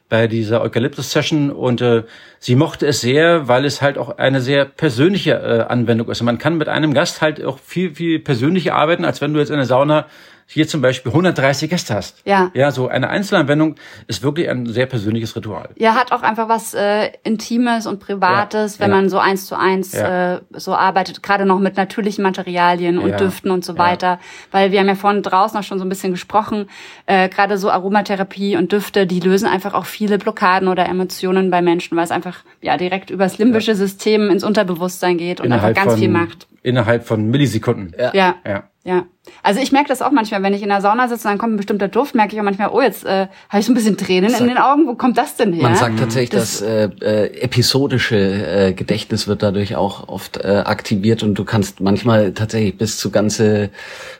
bei 0.09 0.29
dieser 0.29 0.63
Eukalyptus-Session 0.63 1.51
und 1.51 1.81
äh, 1.81 2.05
sie 2.39 2.55
mochte 2.55 2.87
es 2.87 3.01
sehr, 3.01 3.49
weil 3.49 3.65
es 3.65 3.83
halt 3.83 3.99
auch 3.99 4.19
eine 4.19 4.41
sehr 4.41 4.65
persönliche 4.65 5.33
äh, 5.33 5.63
Anwendung 5.69 6.09
ist. 6.09 6.23
Man 6.23 6.39
kann 6.39 6.57
mit 6.57 6.69
einem 6.69 6.95
Gast 6.95 7.23
halt 7.23 7.45
auch 7.45 7.59
viel, 7.59 7.97
viel 7.97 8.21
persönlicher 8.21 8.77
arbeiten, 8.77 9.05
als 9.05 9.21
wenn 9.21 9.35
du 9.35 9.41
jetzt 9.41 9.51
in 9.51 9.57
der 9.57 9.67
Sauna 9.67 10.07
hier 10.49 10.69
zum 10.69 10.81
Beispiel 10.81 11.11
130 11.11 11.69
Gäste 11.69 11.95
hast. 11.95 12.23
Ja. 12.25 12.51
Ja, 12.55 12.71
so 12.71 12.89
eine 12.89 13.09
Einzelanwendung 13.09 13.75
ist 14.07 14.23
wirklich 14.23 14.49
ein 14.49 14.67
sehr 14.67 14.87
persönliches 14.87 15.35
Ritual. 15.35 15.71
Ja, 15.77 15.95
hat 15.95 16.13
auch 16.13 16.23
einfach 16.23 16.49
was 16.49 16.73
äh, 16.75 17.11
Intimes 17.25 17.87
und 17.87 17.99
Privates, 17.99 18.79
ja, 18.79 18.85
wenn 18.85 18.91
ja. 18.91 18.97
man 18.97 19.09
so 19.09 19.19
eins 19.19 19.47
zu 19.47 19.59
eins 19.59 19.93
ja. 19.93 20.37
äh, 20.37 20.41
so 20.53 20.75
arbeitet, 20.75 21.23
gerade 21.23 21.47
noch 21.47 21.59
mit 21.59 21.77
natürlichen 21.77 22.23
Materialien 22.23 22.99
und 22.99 23.19
Düften 23.19 23.51
und 23.51 23.65
so 23.65 23.77
weiter. 23.77 24.21
Weil 24.53 24.71
wir 24.71 24.81
haben 24.81 24.89
ja 24.89 24.95
vorhin 24.95 25.23
draußen 25.23 25.59
auch 25.59 25.65
schon 25.65 25.79
so 25.79 25.85
ein 25.85 25.89
bisschen 25.89 26.13
gesprochen, 26.13 26.69
äh, 27.07 27.29
gerade 27.29 27.59
so 27.59 27.71
Aromatherapie 27.71 28.57
und 28.57 28.73
Düfte, 28.73 29.07
die 29.07 29.21
lösen 29.21 29.49
einfach 29.49 29.75
auch 29.75 29.87
viele 29.87 30.19
Blockaden 30.19 30.69
oder 30.69 30.89
Emotionen 30.89 31.51
bei 31.51 31.61
Menschen, 31.61 31.97
weil 31.97 32.05
es 32.05 32.11
einfach 32.11 32.39
ja 32.63 32.77
direkt 32.77 33.11
übers 33.11 33.39
limbische 33.39 33.75
System 33.75 34.31
ins 34.31 34.45
Unterbewusstsein 34.45 35.19
geht 35.19 35.41
und 35.41 35.47
Innerhalb 35.47 35.71
einfach 35.71 35.83
ganz 35.83 35.93
von, 35.95 36.01
viel 36.01 36.11
macht. 36.11 36.47
Innerhalb 36.63 37.05
von 37.05 37.31
Millisekunden. 37.31 37.95
Ja. 37.99 38.35
ja. 38.45 38.65
Ja. 38.87 39.05
Also 39.43 39.61
ich 39.61 39.73
merke 39.73 39.89
das 39.89 40.03
auch 40.03 40.13
manchmal, 40.13 40.43
wenn 40.43 40.55
ich 40.55 40.63
in 40.63 40.69
der 40.69 40.81
Sauna 40.81 41.09
sitze 41.09 41.27
und 41.27 41.33
dann 41.33 41.39
kommt 41.39 41.55
ein 41.55 41.57
bestimmter 41.57 41.89
Duft, 41.89 42.15
merke 42.15 42.35
ich 42.35 42.41
auch 42.41 42.45
manchmal, 42.45 42.69
oh, 42.69 42.81
jetzt 42.81 43.05
äh, 43.05 43.27
habe 43.49 43.59
ich 43.59 43.67
so 43.67 43.73
ein 43.73 43.75
bisschen 43.75 43.97
Tränen 43.97 44.31
sagt, 44.31 44.43
in 44.43 44.49
den 44.49 44.59
Augen. 44.59 44.87
Wo 44.87 44.95
kommt 44.95 45.19
das 45.19 45.37
denn 45.37 45.53
her? 45.53 45.65
Man 45.65 45.75
sagt 45.75 45.99
tatsächlich, 45.99 46.31
das, 46.31 46.61
das 46.61 46.63
äh, 46.63 46.91
äh, 47.01 47.41
episodische 47.41 48.17
äh, 48.17 48.73
Gedächtnis 48.73 49.27
wird 49.27 49.43
dadurch 49.43 49.77
auch 49.77 50.09
oft 50.09 50.39
äh, 50.39 50.63
aktiviert 50.65 51.23
und 51.23 51.35
du 51.35 51.45
kannst 51.45 51.81
manchmal 51.81 52.33
tatsächlich 52.33 52.79
bis 52.79 52.99
zu 52.99 53.11
ganze 53.11 53.71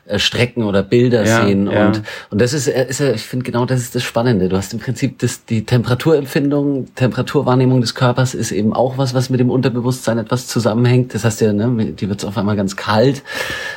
äh, 0.05 0.19
Strecken 0.19 0.63
oder 0.63 0.83
Bilder 0.83 1.25
ja, 1.25 1.45
sehen. 1.45 1.71
Ja. 1.71 1.87
Und, 1.87 2.03
und 2.29 2.41
das 2.41 2.53
ist, 2.53 2.67
äh, 2.67 2.87
ist 2.87 2.99
ich 2.99 3.23
finde 3.23 3.45
genau 3.45 3.65
das 3.65 3.79
ist 3.79 3.95
das 3.95 4.03
Spannende. 4.03 4.49
Du 4.49 4.57
hast 4.57 4.73
im 4.73 4.79
Prinzip 4.79 5.19
das, 5.19 5.45
die 5.45 5.65
Temperaturempfindung, 5.65 6.93
Temperaturwahrnehmung 6.95 7.81
des 7.81 7.95
Körpers 7.95 8.33
ist 8.33 8.51
eben 8.51 8.73
auch 8.73 8.97
was, 8.97 9.13
was 9.13 9.29
mit 9.29 9.39
dem 9.39 9.49
Unterbewusstsein 9.49 10.17
etwas 10.17 10.47
zusammenhängt. 10.47 11.13
Das 11.13 11.23
heißt 11.23 11.41
ja, 11.41 11.53
ne, 11.53 11.93
die 11.93 12.09
wird 12.09 12.25
auf 12.25 12.37
einmal 12.37 12.55
ganz 12.55 12.75
kalt 12.75 13.23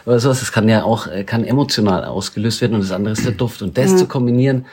oder 0.06 0.18
sowas. 0.18 0.40
Das 0.40 0.52
kann 0.52 0.68
ja 0.68 0.79
auch 0.84 1.06
äh, 1.06 1.24
kann 1.24 1.44
emotional 1.44 2.04
ausgelöst 2.04 2.60
werden 2.60 2.74
und 2.74 2.80
das 2.80 2.92
andere 2.92 3.12
ist 3.12 3.24
der 3.24 3.32
Duft. 3.32 3.62
Und 3.62 3.76
das 3.78 3.92
ja. 3.92 3.96
zu 3.96 4.06
kombinieren, 4.06 4.66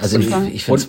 also 0.00 0.18
ich, 0.18 0.28
ich 0.52 0.64
finde 0.64 0.82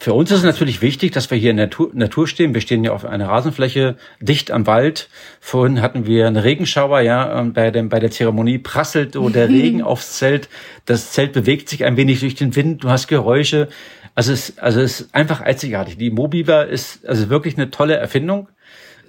für 0.00 0.14
uns 0.14 0.30
ist 0.30 0.38
es 0.38 0.44
natürlich 0.44 0.80
wichtig, 0.80 1.10
dass 1.10 1.28
wir 1.28 1.36
hier 1.36 1.50
in 1.50 1.56
der 1.56 1.66
Natur, 1.66 1.90
Natur 1.92 2.28
stehen. 2.28 2.54
Wir 2.54 2.60
stehen 2.60 2.84
ja 2.84 2.92
auf 2.92 3.04
einer 3.04 3.26
Rasenfläche 3.26 3.96
dicht 4.20 4.52
am 4.52 4.68
Wald. 4.68 5.08
Vorhin 5.40 5.82
hatten 5.82 6.06
wir 6.06 6.28
einen 6.28 6.36
Regenschauer, 6.36 7.00
ja, 7.00 7.40
und 7.40 7.52
bei, 7.52 7.72
dem, 7.72 7.88
bei 7.88 7.98
der 7.98 8.12
Zeremonie 8.12 8.58
prasselt 8.58 9.14
so 9.14 9.28
der 9.28 9.48
Regen 9.48 9.82
aufs 9.82 10.16
Zelt. 10.16 10.48
Das 10.84 11.10
Zelt 11.10 11.32
bewegt 11.32 11.68
sich 11.68 11.84
ein 11.84 11.96
wenig 11.96 12.20
durch 12.20 12.36
den 12.36 12.54
Wind. 12.54 12.84
Du 12.84 12.90
hast 12.90 13.08
Geräusche. 13.08 13.68
Also 14.14 14.32
es, 14.32 14.56
also 14.58 14.80
es 14.80 15.00
ist 15.00 15.14
einfach 15.16 15.40
einzigartig. 15.40 15.98
Die 15.98 16.10
Mobiba 16.10 16.62
ist 16.62 17.04
also 17.04 17.28
wirklich 17.28 17.56
eine 17.56 17.72
tolle 17.72 17.96
Erfindung 17.96 18.48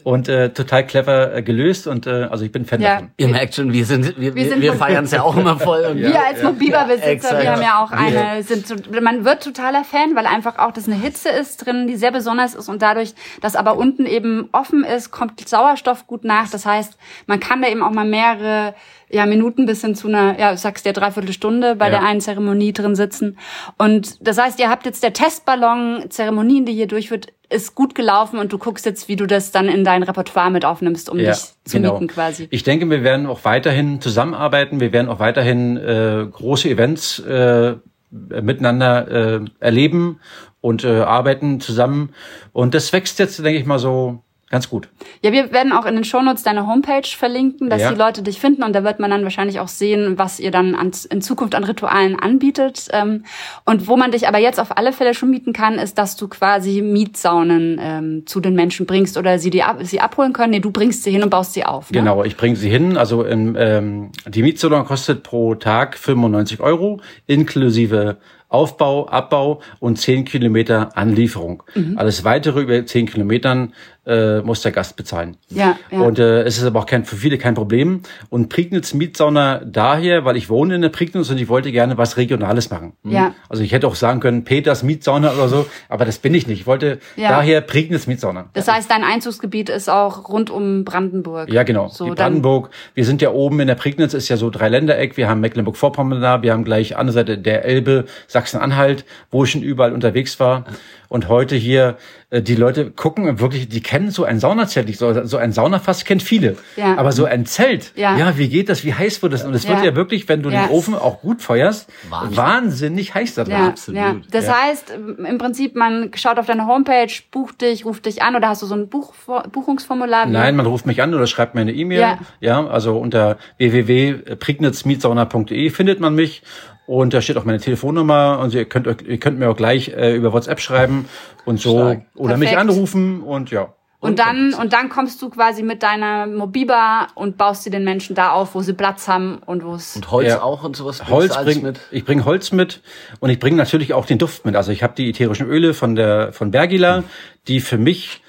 und 0.04 0.28
äh, 0.30 0.50
total 0.50 0.86
clever 0.86 1.36
äh, 1.36 1.42
gelöst 1.44 1.88
und 1.88 2.08
äh, 2.08 2.28
also 2.32 2.46
ich 2.46 2.52
bin 2.52 2.66
Fan 2.66 2.82
Ja. 2.82 2.94
davon. 2.96 3.12
Ihr 3.18 3.28
merkt 3.28 3.56
schon, 3.56 3.74
wir 3.74 3.86
sind, 3.86 4.18
wir, 4.20 4.36
Wir 4.36 4.62
wir, 4.62 4.74
feiern 4.74 5.06
es 5.06 5.12
ja 5.12 5.22
auch 5.24 5.36
immer 5.38 5.58
voll. 5.60 5.84
Und 5.86 5.98
Wir 6.00 6.26
als 6.26 6.42
Mobiba-Besitzer, 6.44 7.08
exakt. 7.12 7.42
wir 7.44 7.52
haben 7.52 7.62
ja 7.62 7.84
auch 7.84 7.92
eine, 7.92 8.44
sind, 8.44 8.68
so- 8.68 8.76
man 9.02 9.26
wird 9.26 9.44
totaler 9.44 9.84
Fan, 9.84 10.16
weil 10.16 10.26
einfach 10.26 10.58
auch 10.60 10.72
das 10.72 10.88
eine 10.88 10.96
Hitze 10.96 11.30
ist 11.30 11.66
drin, 11.66 11.88
die 11.88 11.96
sehr 11.96 12.12
besonders 12.12 12.56
ist 12.56 12.70
und 12.70 12.82
dadurch, 12.82 13.14
dass 13.42 13.56
aber 13.56 13.78
unten 13.78 14.06
eben 14.06 14.50
offen 14.52 14.84
ist, 14.84 15.12
kommt 15.12 15.48
Sauerstoff 15.48 16.08
gut 16.08 16.24
nach. 16.24 16.50
Das 16.50 16.66
heißt, 16.66 16.98
man 17.28 17.40
kann 17.40 17.62
da 17.62 17.68
eben 17.68 17.84
auch 17.84 17.92
mal 17.92 18.06
mehrere 18.06 18.74
ja, 19.12 19.26
Minuten 19.26 19.66
bis 19.66 19.82
hin 19.82 19.96
zu 19.96 20.08
einer, 20.08 20.40
ja, 20.40 20.54
ich 20.54 20.60
sag's 20.60 20.84
dir, 20.84 20.94
dreiviertel 20.94 21.34
Stunde 21.34 21.76
bei 21.76 21.86
Ja. 21.86 21.92
der 22.00 22.04
einen 22.04 22.22
Zeremonie 22.22 22.74
drin 22.74 22.96
sitzen. 22.96 23.38
Und 23.78 24.26
das 24.26 24.38
heißt, 24.38 24.60
ihr 24.60 24.70
habt 24.70 24.86
jetzt 24.86 25.04
der 25.04 25.14
Testballon, 25.14 26.06
Zeremonien, 26.10 26.66
die 26.66 26.74
hier 26.74 26.88
durchführt, 26.88 27.28
ist 27.52 27.74
gut 27.74 27.96
gelaufen 27.96 28.38
und 28.38 28.54
du 28.54 28.60
guckst 28.60 28.86
jetzt, 28.86 29.08
wie 29.08 29.16
du 29.16 29.26
das 29.26 29.52
dann 29.52 29.68
in 29.68 29.84
dein 29.84 30.04
Repertoire 30.04 30.52
mit 30.52 30.66
aufnimmst, 30.66 31.10
um 31.10 31.18
dich 31.18 31.38
zu 31.66 31.80
mieten 31.80 32.08
quasi. 32.08 32.48
Ich 32.52 32.62
denke, 32.64 32.88
wir 32.90 33.04
werden 33.04 33.26
auch 33.26 33.44
weiterhin 33.44 34.00
zusammenarbeiten. 34.02 34.80
Wir 34.80 34.92
werden 34.94 35.10
auch 35.10 35.20
weiterhin 35.20 35.76
äh, 35.78 36.28
große 36.32 36.70
Events 36.70 37.18
äh, 37.20 37.76
miteinander 38.12 39.08
äh, 39.08 39.40
erleben 39.60 40.20
und 40.62 40.84
äh, 40.84 41.02
arbeiten 41.02 41.60
zusammen. 41.60 42.14
Und 42.54 42.74
das 42.76 42.94
wächst 42.94 43.18
jetzt, 43.18 43.40
denke 43.44 43.60
ich 43.60 43.66
mal, 43.66 43.80
so 43.80 44.24
ganz 44.50 44.70
gut. 44.70 44.90
Ja, 45.22 45.32
wir 45.32 45.52
werden 45.52 45.72
auch 45.72 45.86
in 45.86 45.96
den 45.96 46.04
Shownotes 46.04 46.44
deine 46.44 46.66
Homepage 46.68 47.08
verlinken, 47.08 47.70
dass 47.70 47.82
Ja. 47.82 47.92
die 47.92 47.98
Leute 47.98 48.24
dich 48.24 48.40
finden 48.40 48.64
und 48.64 48.74
da 48.74 48.84
wird 48.84 49.00
man 49.00 49.12
dann 49.12 49.24
wahrscheinlich 49.24 49.60
auch 49.60 49.68
sehen, 49.68 50.18
was 50.18 50.40
ihr 50.40 50.52
dann 50.52 50.76
an, 50.76 50.92
in 51.10 51.22
Zukunft 51.22 51.56
an 51.56 51.64
Ritualen 51.64 52.20
anbietet. 52.20 52.88
Ähm, 52.92 53.26
und 53.66 53.88
wo 53.88 53.96
man 53.96 54.12
dich 54.12 54.28
aber 54.28 54.40
jetzt 54.40 54.60
auf 54.60 54.78
alle 54.78 54.92
Fälle 54.92 55.14
schon 55.14 55.30
mieten 55.30 55.54
kann, 55.54 55.76
ist, 55.76 55.98
dass 55.98 56.16
du 56.16 56.28
quasi 56.28 56.82
Mietsaunen 56.82 57.80
ähm, 57.82 58.24
zu 58.26 58.40
den 58.40 58.56
Menschen 58.56 58.86
bringst 58.86 59.18
oder 59.18 59.40
sie 59.40 59.50
die 59.50 59.64
sie 59.82 60.02
abholen 60.02 60.34
können. 60.34 60.52
Nee, 60.52 60.60
du 60.60 60.72
bringst 60.72 61.04
sie 61.04 61.12
hin 61.12 61.24
und 61.24 61.30
baust 61.30 61.54
sie 61.54 61.66
auf. 61.66 61.92
Ne? 61.92 62.00
Genau, 62.00 62.24
ich 62.24 62.36
bringe 62.36 62.56
sie 62.56 62.70
hin. 62.70 62.98
Also 62.98 63.24
im, 63.24 63.56
ähm, 63.58 64.12
die 64.28 64.42
Mietsalon 64.42 64.86
kostet 64.86 65.24
pro 65.24 65.56
Tag 65.56 65.98
95 65.98 66.60
Euro, 66.60 67.02
inklusive 67.28 68.18
Aufbau, 68.50 69.08
Abbau 69.08 69.62
und 69.80 69.98
10 69.98 70.26
Kilometer 70.26 70.98
Anlieferung. 70.98 71.64
Mhm. 71.76 71.98
Alles 71.98 72.24
weitere 72.24 72.62
über 72.62 72.86
10 72.86 73.06
Kilometern 73.06 73.74
äh, 74.08 74.42
muss 74.42 74.62
der 74.64 74.72
Gast 74.72 74.96
bezahlen. 74.96 75.38
Ja, 75.50 75.78
ja. 75.92 76.02
Und 76.02 76.18
äh, 76.18 76.42
es 76.42 76.58
ist 76.58 76.64
aber 76.64 76.80
auch 76.80 76.86
kein, 76.88 77.06
für 77.06 77.16
viele 77.16 77.38
kein 77.38 77.54
Problem. 77.54 78.02
Und 78.30 78.50
Prignitz 78.50 78.96
Mietsauna 78.96 79.60
daher, 79.64 80.26
weil 80.26 80.36
ich 80.36 80.50
wohne 80.50 80.76
in 80.76 80.82
der 80.82 80.90
Prignitz 80.90 81.30
und 81.30 81.40
ich 81.40 81.48
wollte 81.48 81.72
gerne 81.72 81.98
was 81.98 82.18
Regionales 82.18 82.72
machen. 82.72 82.94
Ja. 83.04 83.36
Also 83.50 83.62
ich 83.62 83.72
hätte 83.72 83.88
auch 83.88 83.94
sagen 83.94 84.20
können, 84.20 84.46
Peters 84.46 84.82
Mietsauna 84.82 85.32
oder 85.34 85.48
so, 85.48 85.68
aber 85.90 86.06
das 86.06 86.18
bin 86.18 86.34
ich 86.34 86.48
nicht. 86.48 86.62
Ich 86.62 86.66
wollte 86.68 86.98
Ja. 87.18 87.30
daher 87.30 87.62
Prignitz 87.62 88.08
Mietsauna. 88.08 88.50
Das 88.54 88.68
heißt, 88.68 88.90
dein 88.90 89.04
Einzugsgebiet 89.04 89.70
ist 89.70 89.90
auch 89.90 90.28
rund 90.28 90.50
um 90.50 90.86
Brandenburg. 90.86 91.52
Ja, 91.54 91.62
genau. 91.62 91.90
So, 91.90 92.08
Brandenburg. 92.08 92.72
Wir 92.96 93.06
sind 93.06 93.22
ja 93.22 93.30
oben 93.30 93.60
in 93.60 93.68
der 93.68 93.76
Prignitz, 93.76 94.16
ist 94.16 94.28
ja 94.30 94.38
so 94.38 94.50
Dreiländereck. 94.50 95.18
Wir 95.18 95.30
haben 95.30 95.40
Mecklenburg-Vorpommern 95.42 96.20
da. 96.20 96.42
Wir 96.42 96.54
haben 96.54 96.64
gleich 96.64 96.98
andere 96.98 97.14
Seite 97.14 97.38
der 97.38 97.64
Elbe, 97.66 98.06
Sachsen-Anhalt, 98.40 99.04
wo 99.32 99.44
ich 99.44 99.52
schon 99.52 99.64
überall 99.64 99.92
unterwegs 99.94 100.40
war. 100.40 100.64
Und 101.10 101.28
heute 101.28 101.56
hier, 101.56 101.98
äh, 102.30 102.42
die 102.42 102.56
Leute 102.56 102.92
gucken 102.92 103.40
wirklich, 103.40 103.68
die 103.68 103.82
kennen 103.82 104.12
so 104.12 104.24
ein 104.24 104.40
Saunazelt 104.40 104.88
nicht. 104.88 105.00
So, 105.00 105.26
so 105.26 105.38
ein 105.38 105.52
Saunafass 105.52 106.06
kennt 106.06 106.22
viele. 106.24 106.56
Ja. 106.78 106.96
Aber 106.98 107.12
so 107.12 107.26
ein 107.26 107.46
Zelt, 107.48 107.92
Ja. 107.96 108.16
ja, 108.16 108.38
wie 108.38 108.48
geht 108.48 108.70
das? 108.70 108.86
Wie 108.86 108.94
heiß 108.94 109.22
wird 109.24 109.34
das? 109.34 109.44
Und 109.44 109.54
es 109.56 109.68
wird 109.68 109.80
Ja. 109.80 109.86
ja 109.86 109.96
wirklich, 109.96 110.30
wenn 110.30 110.44
du 110.44 110.50
Ja. 110.52 110.68
den 110.68 110.70
Ofen 110.70 110.94
auch 110.96 111.20
gut 111.22 111.42
feuerst, 111.42 111.90
Wahnsinn. 112.10 112.38
wahnsinnig 112.38 113.16
heiß 113.16 113.34
da 113.34 113.44
drin. 113.44 113.54
Ja, 113.54 113.68
absolut. 113.70 114.00
ja. 114.00 114.16
Das 114.32 114.46
Ja. 114.46 114.56
heißt, 114.62 114.94
im 115.28 115.38
Prinzip, 115.40 115.76
man 115.76 116.12
schaut 116.16 116.38
auf 116.38 116.46
deine 116.46 116.68
Homepage, 116.68 117.12
bucht 117.32 117.62
dich, 117.62 117.84
ruft 117.86 118.06
dich 118.06 118.22
an 118.22 118.36
oder 118.36 118.50
hast 118.50 118.62
du 118.62 118.68
so 118.68 118.76
ein 118.76 118.88
Buch, 118.88 119.14
Buchungsformular? 119.52 120.28
Nein, 120.28 120.56
man 120.56 120.68
ruft 120.68 120.86
mich 120.86 121.02
an 121.02 121.14
oder 121.16 121.26
schreibt 121.26 121.56
mir 121.56 121.62
eine 121.62 121.74
E-Mail. 121.74 122.00
Ja. 122.00 122.20
Ja. 122.40 122.68
also 122.68 123.00
unter 123.00 123.38
www.prignitzmietsauna.de 123.58 125.70
findet 125.72 126.00
man 126.00 126.14
mich. 126.16 126.44
Und 126.90 127.14
da 127.14 127.22
steht 127.22 127.38
auch 127.38 127.46
meine 127.46 127.60
Telefonnummer 127.60 128.40
und 128.42 128.52
ihr 128.56 128.66
könnt, 128.66 128.88
euch- 128.88 129.04
ihr 129.08 129.20
könnt 129.20 129.38
mir 129.38 129.48
auch 129.52 129.56
gleich 129.56 129.90
äh, 129.90 130.16
über 130.16 130.34
WhatsApp 130.34 130.60
schreiben 130.60 131.06
und 131.46 131.60
so 131.60 131.78
Stark. 131.78 132.02
oder 132.16 132.36
mich 132.36 132.50
Perfekt. 132.50 132.72
anrufen 132.72 133.22
und 133.22 133.52
ja. 133.52 133.74
Und 134.00 134.18
dann, 134.18 134.56
und 134.56 134.74
dann 134.74 134.90
kommst 134.90 135.22
du 135.22 135.30
quasi 135.30 135.62
mit 135.62 135.84
deiner 135.84 136.26
Mobiba 136.26 137.08
und 137.14 137.38
baust 137.38 137.64
sie 137.64 137.70
den 137.70 137.84
Menschen 137.84 138.16
da 138.16 138.32
auf, 138.32 138.56
wo 138.56 138.62
sie 138.62 138.74
Platz 138.74 139.08
haben 139.08 139.38
und 139.46 139.64
wo 139.64 139.76
es. 139.76 139.96
Und 139.98 140.10
Holz 140.10 140.30
Ja. 140.30 140.42
auch 140.42 140.64
und 140.64 140.76
sowas. 140.76 140.98
bringst 140.98 141.12
Holz 141.14 141.34
du 141.34 141.38
alles 141.40 141.54
bring, 141.56 141.64
mit. 141.64 141.80
ich 141.92 142.06
bringe 142.06 142.26
Holz 142.26 142.52
mit 142.52 142.82
und 143.20 143.30
ich 143.30 143.38
bringe 143.38 143.58
natürlich 143.58 143.94
auch 143.94 144.08
den 144.08 144.18
Duft 144.18 144.46
mit. 144.46 144.56
Also 144.56 144.72
ich 144.72 144.82
habe 144.82 144.94
die 144.98 145.10
ätherischen 145.12 145.46
Öle 145.48 145.76
von 145.76 145.96
der 145.96 146.34
von 146.34 146.50
Bergila, 146.50 147.04
die 147.48 147.60
für 147.60 147.78
mich 147.78 148.24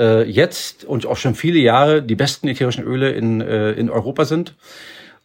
äh, 0.00 0.22
jetzt 0.28 0.84
und 0.84 1.06
auch 1.06 1.18
schon 1.18 1.36
viele 1.36 1.60
Jahre 1.60 2.02
die 2.02 2.16
besten 2.16 2.48
ätherischen 2.48 2.82
Öle 2.82 3.10
in 3.12 3.40
äh, 3.42 3.70
in 3.72 3.90
Europa 3.90 4.24
sind. 4.24 4.56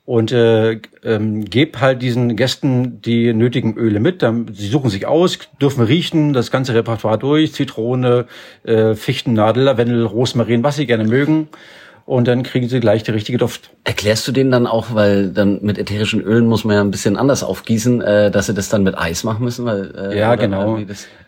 Und 0.07 0.31
äh, 0.31 0.79
ähm, 1.03 1.43
gebe 1.43 1.81
halt 1.81 2.01
diesen 2.01 2.37
Gästen 2.37 3.01
die 3.01 3.33
nötigen 3.33 3.75
Öle 3.75 3.99
mit. 3.99 4.21
Dann, 4.21 4.47
sie 4.53 4.69
suchen 4.69 4.89
sich 4.89 5.05
aus, 5.05 5.37
dürfen 5.59 5.83
riechen, 5.83 6.31
das 6.31 6.49
ganze 6.49 6.73
Repertoire 6.73 7.17
durch, 7.17 7.51
Zitrone, 7.51 8.25
äh, 8.63 8.95
Fichtennadel, 8.95 9.63
Lavendel, 9.63 10.05
Rosmarin, 10.05 10.63
was 10.63 10.77
sie 10.77 10.85
gerne 10.85 11.03
mögen. 11.03 11.49
Und 12.07 12.25
dann 12.29 12.41
kriegen 12.41 12.69
sie 12.69 12.79
gleich 12.79 13.03
die 13.03 13.11
richtige 13.11 13.37
Duft. 13.37 13.71
Erklärst 13.83 14.25
du 14.29 14.31
denen 14.31 14.49
dann 14.49 14.65
auch, 14.65 14.95
weil 14.95 15.27
dann 15.27 15.59
mit 15.61 15.77
ätherischen 15.77 16.21
Ölen 16.21 16.47
muss 16.47 16.63
man 16.63 16.75
ja 16.77 16.81
ein 16.81 16.89
bisschen 16.89 17.17
anders 17.17 17.43
aufgießen, 17.43 17.99
äh, 18.01 18.31
dass 18.31 18.45
sie 18.45 18.53
das 18.53 18.69
dann 18.69 18.83
mit 18.83 18.97
Eis 18.97 19.25
machen 19.25 19.43
müssen? 19.43 19.65
Weil, 19.65 19.93
äh, 19.93 20.17
Ja, 20.17 20.31
oder 20.31 20.37
genau. 20.37 20.79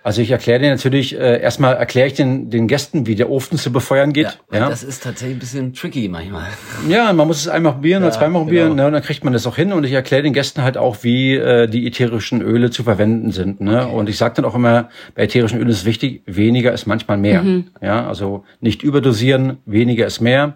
Also 0.04 0.22
ich 0.22 0.32
erkläre 0.32 0.60
dir 0.62 0.70
natürlich, 0.70 1.20
äh, 1.20 1.42
erstmal 1.42 1.76
erkläre 1.76 2.08
ich 2.08 2.14
den, 2.14 2.50
den 2.50 2.70
Gästen, 2.70 3.06
wie 3.08 3.16
der 3.16 3.30
Ofen 3.30 3.58
zu 3.58 3.74
befeuern 3.74 4.12
ja, 4.12 4.30
geht. 4.30 4.40
weil 4.48 4.62
Ja, 4.62 4.70
das 4.70 4.84
ist 4.84 5.04
tatsächlich 5.04 5.36
ein 5.36 5.40
bisschen 5.40 5.74
tricky 5.74 6.08
manchmal. 6.08 6.46
ja. 6.90 7.12
man 7.12 7.28
muss 7.28 7.42
es 7.42 7.50
einmal 7.50 7.74
probieren 7.74 8.04
oder 8.04 8.14
Ja, 8.14 8.18
zweimal 8.18 8.44
probieren, 8.44 8.70
genau. 8.70 8.84
ne, 8.84 8.88
und 8.88 8.94
dann 8.94 9.04
kriegt 9.04 9.26
man 9.26 9.34
das 9.34 9.46
auch 9.46 9.58
hin. 9.58 9.74
Und 9.74 9.84
ich 9.84 9.92
erkläre 9.92 10.24
den 10.24 10.32
Gästen 10.32 10.64
halt 10.64 10.78
auch, 10.78 11.00
wie 11.02 11.36
äh, 11.36 11.68
die 11.68 11.86
ätherischen 11.86 12.42
Öle 12.42 12.72
zu 12.72 12.84
verwenden 12.84 13.32
sind. 13.34 13.60
Ne? 13.60 13.86
Und 13.86 14.08
ich 14.08 14.18
sage 14.18 14.36
dann 14.36 14.46
auch 14.46 14.56
immer, 14.56 14.88
bei 15.14 15.24
ätherischen 15.24 15.60
Ölen 15.60 15.68
ist 15.68 15.80
es 15.80 15.86
wichtig, 15.86 16.24
weniger 16.26 16.72
ist 16.72 16.86
manchmal 16.86 17.18
mehr. 17.18 17.44
Ja, 17.82 18.08
also 18.08 18.46
nicht 18.62 18.82
überdosieren, 18.82 19.58
weniger 19.66 20.06
ist 20.06 20.22
mehr. 20.22 20.56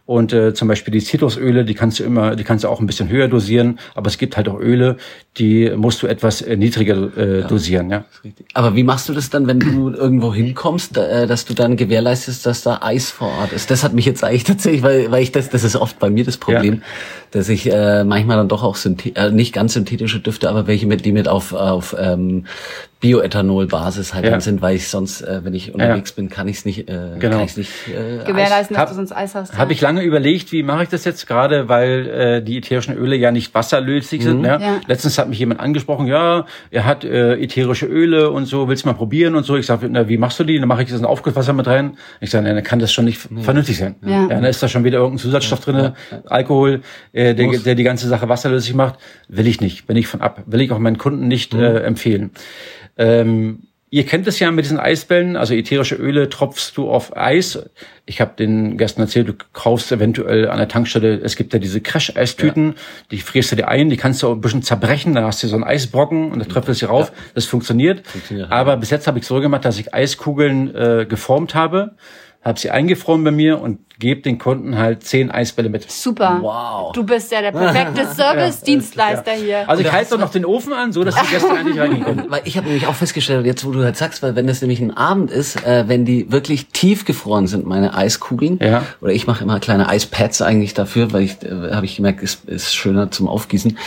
Und 0.11 0.33
äh, 0.33 0.53
zum 0.53 0.67
Beispiel 0.67 0.91
die 0.91 0.99
Zitrusöle, 0.99 1.63
die 1.63 1.73
kannst 1.73 1.99
du 1.99 2.03
immer, 2.03 2.35
die 2.35 2.43
kannst 2.43 2.65
du 2.65 2.67
auch 2.67 2.81
ein 2.81 2.85
bisschen 2.85 3.07
höher 3.07 3.29
dosieren, 3.29 3.79
aber 3.95 4.07
es 4.07 4.17
gibt 4.17 4.35
halt 4.35 4.49
auch 4.49 4.59
Öle, 4.59 4.97
die 5.37 5.71
musst 5.73 6.03
du 6.03 6.07
etwas 6.07 6.41
äh, 6.41 6.57
niedriger 6.57 7.15
äh, 7.17 7.43
dosieren, 7.47 7.89
ja. 7.89 8.03
Aber 8.53 8.75
wie 8.75 8.83
machst 8.83 9.07
du 9.07 9.13
das 9.13 9.29
dann, 9.29 9.47
wenn 9.47 9.61
du 9.61 9.89
irgendwo 9.89 10.33
hinkommst, 10.33 10.97
äh, 10.97 11.27
dass 11.27 11.45
du 11.45 11.53
dann 11.53 11.77
gewährleistest, 11.77 12.45
dass 12.45 12.61
da 12.61 12.79
Eis 12.81 13.09
vor 13.09 13.29
Ort 13.39 13.53
ist? 13.53 13.71
Das 13.71 13.85
hat 13.85 13.93
mich 13.93 14.05
jetzt 14.05 14.21
eigentlich 14.25 14.43
tatsächlich, 14.51 14.83
weil, 14.83 15.09
weil 15.11 15.23
ich 15.23 15.31
das, 15.31 15.49
das 15.49 15.63
ist 15.63 15.77
oft 15.77 15.97
bei 15.97 16.09
mir 16.09 16.25
das 16.25 16.35
Problem, 16.35 16.81
dass 17.31 17.47
ich 17.47 17.71
äh, 17.71 18.03
manchmal 18.03 18.35
dann 18.35 18.49
doch 18.49 18.63
auch 18.63 18.75
synthe 18.75 19.15
äh, 19.15 19.31
nicht 19.31 19.53
ganz 19.53 19.73
synthetische 19.75 20.19
Düfte, 20.19 20.49
aber 20.49 20.67
welche 20.67 20.87
mit, 20.87 21.05
die 21.05 21.13
mit 21.13 21.29
auf, 21.29 21.53
auf 21.53 21.95
ähm, 21.97 22.43
Bioethanol-Basis 22.99 24.13
halt 24.13 24.25
Ja. 24.25 24.31
dann 24.31 24.41
sind, 24.41 24.61
weil 24.61 24.75
ich 24.75 24.87
sonst, 24.87 25.21
äh, 25.21 25.39
wenn 25.43 25.53
ich 25.53 25.73
unterwegs 25.73 26.11
bin, 26.11 26.29
kann 26.29 26.47
ich 26.47 26.57
es 26.57 26.65
nicht, 26.65 26.87
äh, 26.89 27.17
Genau. 27.19 27.37
kann 27.37 27.45
ich's 27.45 27.57
nicht 27.57 27.71
äh, 27.87 28.23
gewährleisten, 28.25 28.75
dass 28.75 28.81
Hab- 28.81 28.89
du 28.89 28.95
sonst 28.95 29.11
Eis 29.11 29.33
hast. 29.35 29.57
Habe 29.57 29.73
ich 29.73 29.81
lange 29.81 30.00
überlegt, 30.03 30.51
wie 30.51 30.63
mache 30.63 30.83
ich 30.83 30.89
das 30.89 31.05
jetzt 31.05 31.27
gerade, 31.27 31.69
weil 31.69 32.07
äh, 32.07 32.41
die 32.43 32.57
ätherischen 32.57 32.95
Öle 32.95 33.15
ja 33.15 33.31
nicht 33.31 33.53
wasserlöslich 33.53 34.23
sind. 34.23 34.41
Ne? 34.41 34.59
Ja. 34.61 34.81
Letztens 34.87 35.17
hat 35.17 35.29
mich 35.29 35.39
jemand 35.39 35.59
angesprochen, 35.59 36.07
ja, 36.07 36.45
er 36.69 36.85
hat 36.85 37.03
äh, 37.03 37.35
ätherische 37.35 37.85
Öle 37.85 38.29
und 38.31 38.45
so, 38.45 38.67
willst 38.67 38.83
du 38.83 38.89
mal 38.89 38.93
probieren 38.93 39.35
und 39.35 39.43
so. 39.43 39.55
Ich 39.55 39.65
sage, 39.65 39.87
na, 39.89 40.07
wie 40.07 40.17
machst 40.17 40.39
du 40.39 40.43
die? 40.43 40.59
Dann 40.59 40.67
mache 40.67 40.83
ich 40.83 40.89
das 40.89 40.99
in 40.99 41.05
Aufgusswasser 41.05 41.53
mit 41.53 41.67
rein. 41.67 41.97
Ich 42.19 42.29
sage, 42.29 42.47
na, 42.47 42.53
dann 42.53 42.63
kann 42.63 42.79
das 42.79 42.91
schon 42.91 43.05
nicht 43.05 43.19
vernünftig 43.19 43.77
sein. 43.77 43.95
Ja. 44.05 44.27
dann 44.27 44.43
ist 44.43 44.61
da 44.61 44.67
schon 44.67 44.83
wieder 44.83 44.97
irgendein 44.99 45.19
Zusatzstoff 45.19 45.61
drinne, 45.61 45.95
Alkohol, 46.25 46.81
äh, 47.13 47.33
der, 47.33 47.47
der 47.59 47.75
die 47.75 47.83
ganze 47.83 48.07
Sache 48.07 48.29
wasserlöslich 48.29 48.75
macht. 48.75 48.99
Will 49.27 49.47
ich 49.47 49.61
nicht, 49.61 49.87
bin 49.87 49.97
ich 49.97 50.07
von 50.07 50.21
ab. 50.21 50.43
Will 50.45 50.61
ich 50.61 50.71
auch 50.71 50.79
meinen 50.79 50.97
Kunden 50.97 51.27
nicht 51.27 51.53
äh, 51.53 51.79
empfehlen. 51.83 52.31
Ähm, 52.97 53.63
Ihr 53.93 54.05
kennt 54.05 54.25
es 54.25 54.39
ja 54.39 54.49
mit 54.51 54.63
diesen 54.63 54.79
Eisbällen, 54.79 55.35
also 55.35 55.53
ätherische 55.53 55.95
Öle 55.95 56.29
tropfst 56.29 56.71
du 56.77 56.89
auf 56.89 57.17
Eis. 57.17 57.59
Ich 58.05 58.21
habe 58.21 58.31
den 58.39 58.77
Gästen 58.77 59.01
erzählt, 59.01 59.27
du 59.27 59.33
kaufst 59.51 59.91
eventuell 59.91 60.47
an 60.47 60.59
der 60.59 60.69
Tankstelle, 60.69 61.19
es 61.21 61.35
gibt 61.35 61.51
ja 61.51 61.59
diese 61.59 61.81
Crash-Eistüten, 61.81 62.75
die 63.11 63.17
frierst 63.17 63.51
du 63.51 63.57
dir 63.57 63.67
ein, 63.67 63.89
die 63.89 63.97
kannst 63.97 64.23
du 64.23 64.29
auch 64.29 64.31
ein 64.31 64.39
bisschen 64.39 64.63
zerbrechen, 64.63 65.13
dann 65.13 65.25
hast 65.25 65.43
du 65.43 65.47
so 65.49 65.55
einen 65.55 65.65
Eisbrocken 65.65 66.31
und 66.31 66.39
da 66.39 66.45
tröpfelst 66.45 66.83
du 66.83 66.85
rauf. 66.85 67.11
Das 67.35 67.43
funktioniert. 67.43 68.07
Funktioniert, 68.07 68.49
Aber 68.49 68.77
bis 68.77 68.91
jetzt 68.91 69.07
habe 69.07 69.19
ich 69.19 69.25
so 69.25 69.41
gemacht, 69.41 69.65
dass 69.65 69.77
ich 69.77 69.93
Eiskugeln 69.93 70.73
äh, 70.73 71.05
geformt 71.05 71.53
habe, 71.53 71.91
habe 72.43 72.59
sie 72.59 72.71
eingefroren 72.71 73.23
bei 73.23 73.31
mir 73.31 73.61
und 73.61 73.79
gebe 73.99 74.21
den 74.21 74.39
Kunden 74.39 74.79
halt 74.79 75.03
zehn 75.03 75.29
Eisbälle 75.29 75.69
mit. 75.69 75.91
Super. 75.91 76.39
Wow. 76.41 76.91
Du 76.93 77.03
bist 77.03 77.31
ja 77.31 77.39
der 77.41 77.51
perfekte 77.51 78.07
Service-Dienstleister 78.15 79.33
hier. 79.33 79.69
Also 79.69 79.83
ich 79.83 79.91
halte 79.91 80.11
doch 80.11 80.17
noch 80.19 80.31
den 80.31 80.43
Ofen 80.43 80.73
an, 80.73 80.91
so 80.91 81.03
dass 81.03 81.13
die 81.15 81.27
Gäste 81.27 81.49
eigentlich 81.55 82.03
können. 82.03 82.25
Weil 82.29 82.41
ich 82.45 82.57
habe 82.57 82.65
nämlich 82.65 82.87
auch 82.87 82.95
festgestellt, 82.95 83.45
jetzt 83.45 83.63
wo 83.63 83.71
du 83.71 83.83
halt 83.83 83.95
sagst, 83.97 84.23
weil 84.23 84.35
wenn 84.35 84.47
das 84.47 84.59
nämlich 84.61 84.79
ein 84.79 84.95
Abend 84.97 85.29
ist, 85.29 85.63
äh, 85.67 85.87
wenn 85.87 86.05
die 86.05 86.31
wirklich 86.31 86.67
tiefgefroren 86.69 87.45
sind, 87.45 87.67
meine 87.67 87.93
Eiskugeln, 87.93 88.57
Ja. 88.59 88.83
oder 89.01 89.11
ich 89.13 89.27
mache 89.27 89.43
immer 89.43 89.59
kleine 89.59 89.87
Eispads 89.87 90.41
eigentlich 90.41 90.73
dafür, 90.73 91.13
weil 91.13 91.21
ich 91.21 91.43
äh, 91.43 91.71
habe 91.71 91.85
ich 91.85 91.97
gemerkt, 91.97 92.23
ist, 92.23 92.45
ist 92.49 92.73
schöner 92.73 93.11
zum 93.11 93.27
Aufgießen. 93.27 93.77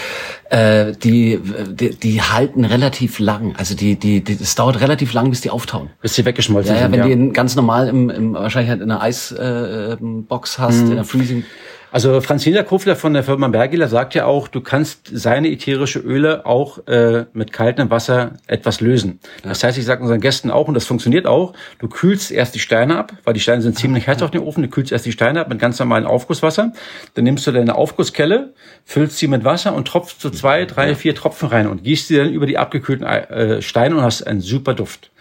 Äh, 0.50 0.92
die, 0.92 1.40
die 1.70 1.90
die 1.96 2.22
halten 2.22 2.64
relativ 2.64 3.18
lang, 3.18 3.56
also 3.56 3.74
die 3.74 3.96
die, 3.96 4.22
die 4.22 4.34
es 4.40 4.54
dauert 4.54 4.80
relativ 4.80 5.12
lang, 5.12 5.30
bis 5.30 5.40
die 5.40 5.50
auftauen. 5.50 5.90
Bis 6.02 6.14
sie 6.14 6.24
weggeschmolzen 6.24 6.74
Ja, 6.74 6.82
ja, 6.82 6.82
sind. 6.84 6.92
wenn 6.92 7.00
ja. 7.00 7.06
die 7.06 7.12
in, 7.12 7.32
ganz 7.32 7.56
normal 7.56 7.88
im, 7.88 8.10
im, 8.10 8.36
wahrscheinlich 8.44 8.70
halt 8.70 8.80
in 8.80 8.90
einer 8.90 9.02
Eisbox 9.02 10.58
äh, 10.58 10.62
hast, 10.62 10.76
Mhm. 10.80 10.86
in 10.86 10.92
einer 10.92 11.04
Freezing. 11.04 11.44
Also 11.90 12.20
Franziska 12.20 12.64
Kofler 12.64 12.96
von 12.96 13.14
der 13.14 13.22
Firma 13.22 13.46
Bergila 13.46 13.86
sagt 13.86 14.16
ja 14.16 14.24
auch, 14.24 14.48
du 14.48 14.60
kannst 14.60 15.08
seine 15.12 15.48
ätherische 15.48 16.00
Öle 16.00 16.44
auch 16.44 16.84
äh, 16.88 17.26
mit 17.34 17.52
kaltem 17.52 17.88
Wasser 17.88 18.32
etwas 18.48 18.80
lösen. 18.80 19.20
Das 19.44 19.62
heißt, 19.62 19.78
ich 19.78 19.84
sage 19.84 20.02
unseren 20.02 20.20
Gästen 20.20 20.50
auch, 20.50 20.66
und 20.66 20.74
das 20.74 20.86
funktioniert 20.86 21.28
auch, 21.28 21.52
du 21.78 21.86
kühlst 21.86 22.32
erst 22.32 22.56
die 22.56 22.58
Steine 22.58 22.98
ab, 22.98 23.12
weil 23.22 23.34
die 23.34 23.38
Steine 23.38 23.62
sind 23.62 23.78
ziemlich 23.78 24.08
heiß 24.08 24.22
auf 24.22 24.32
dem 24.32 24.42
Ofen, 24.42 24.64
du 24.64 24.68
kühlst 24.68 24.90
erst 24.90 25.06
die 25.06 25.12
Steine 25.12 25.40
ab 25.40 25.48
mit 25.48 25.60
ganz 25.60 25.78
normalem 25.78 26.08
Aufgusswasser. 26.08 26.72
Dann 27.14 27.22
nimmst 27.22 27.46
du 27.46 27.52
deine 27.52 27.76
Aufgusskelle, 27.76 28.54
füllst 28.84 29.18
sie 29.18 29.28
mit 29.28 29.44
Wasser 29.44 29.72
und 29.72 29.86
tropfst 29.86 30.20
so 30.20 30.30
zwei, 30.30 30.64
drei, 30.64 30.96
vier 30.96 31.14
Tropfen 31.14 31.48
rein 31.48 31.68
und 31.68 31.84
gießt 31.84 32.08
sie 32.08 32.16
dann 32.16 32.30
über 32.32 32.46
die 32.46 32.58
abgekühlten 32.58 33.06
äh, 33.06 33.62
Steine 33.62 33.94
und 33.94 34.02
hast 34.02 34.24
einen 34.26 34.40
super 34.40 34.74
Duft. 34.74 35.12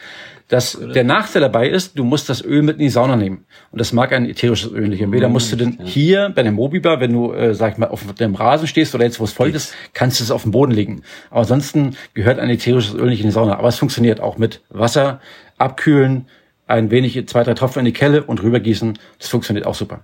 Das, 0.49 0.77
der 0.79 1.03
Nachteil 1.03 1.41
dabei 1.41 1.69
ist, 1.69 1.97
du 1.97 2.03
musst 2.03 2.29
das 2.29 2.43
Öl 2.43 2.61
mit 2.61 2.77
in 2.77 2.83
die 2.83 2.89
Sauna 2.89 3.15
nehmen. 3.15 3.45
Und 3.71 3.79
das 3.79 3.93
mag 3.93 4.11
ein 4.13 4.25
ätherisches 4.25 4.71
Öl 4.71 4.87
nicht. 4.87 5.01
Entweder 5.01 5.29
musst 5.29 5.51
du 5.51 5.55
denn 5.55 5.79
hier 5.83 6.31
bei 6.35 6.43
dem 6.43 6.55
Mobibar, 6.55 6.99
wenn 6.99 7.13
du, 7.13 7.33
äh, 7.33 7.55
sag 7.55 7.73
ich 7.73 7.77
mal, 7.77 7.87
auf 7.87 8.13
dem 8.13 8.35
Rasen 8.35 8.67
stehst 8.67 8.93
oder 8.93 9.05
jetzt, 9.05 9.19
wo 9.19 9.23
es 9.23 9.31
voll 9.31 9.49
ist, 9.49 9.73
kannst 9.93 10.19
du 10.19 10.23
es 10.23 10.31
auf 10.31 10.43
dem 10.43 10.51
Boden 10.51 10.71
legen. 10.71 11.03
Aber 11.29 11.41
ansonsten 11.41 11.95
gehört 12.13 12.39
ein 12.39 12.49
ätherisches 12.49 12.93
Öl 12.93 13.09
nicht 13.09 13.21
in 13.21 13.27
die 13.27 13.31
Sauna. 13.31 13.57
Aber 13.57 13.69
es 13.69 13.77
funktioniert 13.77 14.19
auch 14.19 14.37
mit 14.37 14.61
Wasser, 14.69 15.21
abkühlen, 15.57 16.27
ein 16.67 16.91
wenig, 16.91 17.27
zwei, 17.27 17.43
drei 17.43 17.53
Tropfen 17.53 17.79
in 17.79 17.85
die 17.85 17.93
Kelle 17.93 18.23
und 18.23 18.43
rübergießen. 18.43 18.97
Das 19.19 19.29
funktioniert 19.29 19.65
auch 19.65 19.75
super. 19.75 20.01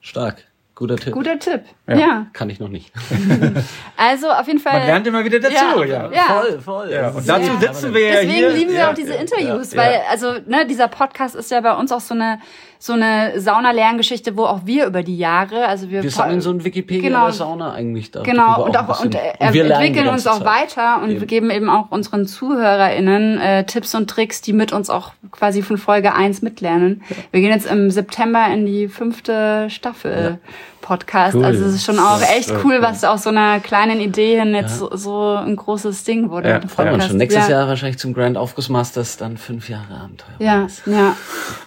Stark. 0.00 0.47
Guter 0.78 0.94
Tipp. 0.94 1.12
Guter 1.12 1.40
Tipp. 1.40 1.62
Ja. 1.88 1.96
Ja. 1.96 2.26
Kann 2.32 2.50
ich 2.50 2.60
noch 2.60 2.68
nicht. 2.68 2.92
Also 3.96 4.30
auf 4.30 4.46
jeden 4.46 4.60
Fall. 4.60 4.74
Man 4.78 4.86
lernt 4.86 5.06
immer 5.08 5.24
wieder 5.24 5.40
dazu, 5.40 5.82
ja. 5.82 6.08
Ja. 6.12 6.22
Voll, 6.22 6.60
voll. 6.60 6.90
Ja, 6.92 7.08
und 7.08 7.28
dazu 7.28 7.50
Ja. 7.50 7.58
sitzen 7.60 7.92
wir 7.92 8.00
ja 8.00 8.12
Deswegen 8.12 8.32
hier. 8.32 8.50
lieben 8.50 8.70
wir 8.70 8.78
ja, 8.78 8.90
auch 8.90 8.94
diese 8.94 9.14
ja, 9.14 9.20
Interviews, 9.20 9.72
ja, 9.72 9.78
weil 9.82 9.92
ja. 9.94 10.00
also 10.08 10.34
ne, 10.46 10.66
dieser 10.66 10.86
Podcast 10.86 11.34
ist 11.34 11.50
ja 11.50 11.60
bei 11.60 11.74
uns 11.74 11.90
auch 11.90 12.00
so 12.00 12.14
eine 12.14 12.38
so 12.80 12.92
eine 12.92 13.40
Sauna-Lerngeschichte, 13.40 14.36
wo 14.36 14.44
auch 14.44 14.60
wir 14.64 14.86
über 14.86 15.02
die 15.02 15.18
Jahre, 15.18 15.66
also 15.66 15.90
wir 15.90 16.02
Wir 16.02 16.10
sammeln 16.10 16.40
so 16.40 16.50
ein 16.50 16.64
Wikipedia 16.64 17.08
Genau. 17.08 17.24
der 17.24 17.32
Sauna 17.32 17.72
eigentlich 17.72 18.10
da. 18.12 18.22
Genau, 18.22 18.64
und 18.64 18.76
auch 18.76 19.02
und, 19.04 19.14
äh, 19.14 19.18
wir 19.52 19.64
lernen 19.64 19.84
entwickeln 19.86 20.08
uns 20.08 20.26
auch 20.28 20.38
Zeit. 20.38 20.76
weiter 20.76 21.02
und 21.02 21.10
Eben. 21.10 21.20
wir 21.20 21.26
geben 21.26 21.50
eben 21.50 21.68
auch 21.70 21.90
unseren 21.90 22.26
ZuhörerInnen 22.26 23.38
äh, 23.40 23.64
Tipps 23.64 23.94
und 23.94 24.08
Tricks, 24.08 24.42
die 24.42 24.52
mit 24.52 24.72
uns 24.72 24.90
auch 24.90 25.12
quasi 25.32 25.62
von 25.62 25.76
Folge 25.78 26.14
1 26.14 26.42
mitlernen. 26.42 27.02
Wir 27.30 27.40
gehen 27.40 27.50
jetzt 27.50 27.66
im 27.66 27.90
September 27.90 28.46
in 28.52 28.64
die 28.66 28.88
fünfte 28.88 29.68
Staffel 29.70 30.38
Podcast. 30.88 31.34
Cool. 31.34 31.44
Also 31.44 31.66
es 31.66 31.74
ist 31.74 31.84
schon 31.84 31.98
auch 31.98 32.18
Ja, 32.18 32.28
echt 32.38 32.48
ja, 32.48 32.56
cool, 32.64 32.76
cool. 32.76 32.82
was 32.82 33.04
aus 33.04 33.24
so 33.24 33.28
einer 33.28 33.60
kleinen 33.60 34.00
Idee 34.00 34.40
hin 34.40 34.54
jetzt 34.54 34.78
so, 34.78 34.88
so 34.96 35.34
ein 35.36 35.54
großes 35.54 36.04
Ding 36.04 36.30
wurde. 36.30 36.48
Ja, 36.48 36.56
uns 36.62 36.74
Podcast. 36.74 37.08
schon. 37.08 37.18
Nächstes 37.18 37.48
ja. 37.48 37.58
Jahr 37.58 37.68
wahrscheinlich 37.68 37.98
zum 37.98 38.14
Grand 38.14 38.38
Aufguss 38.38 38.70
Masters 38.70 39.18
dann 39.18 39.36
fünf 39.36 39.68
Jahre 39.68 39.94
Abenteuer. 40.02 40.34
Ja, 40.38 40.66
ja. 40.86 41.14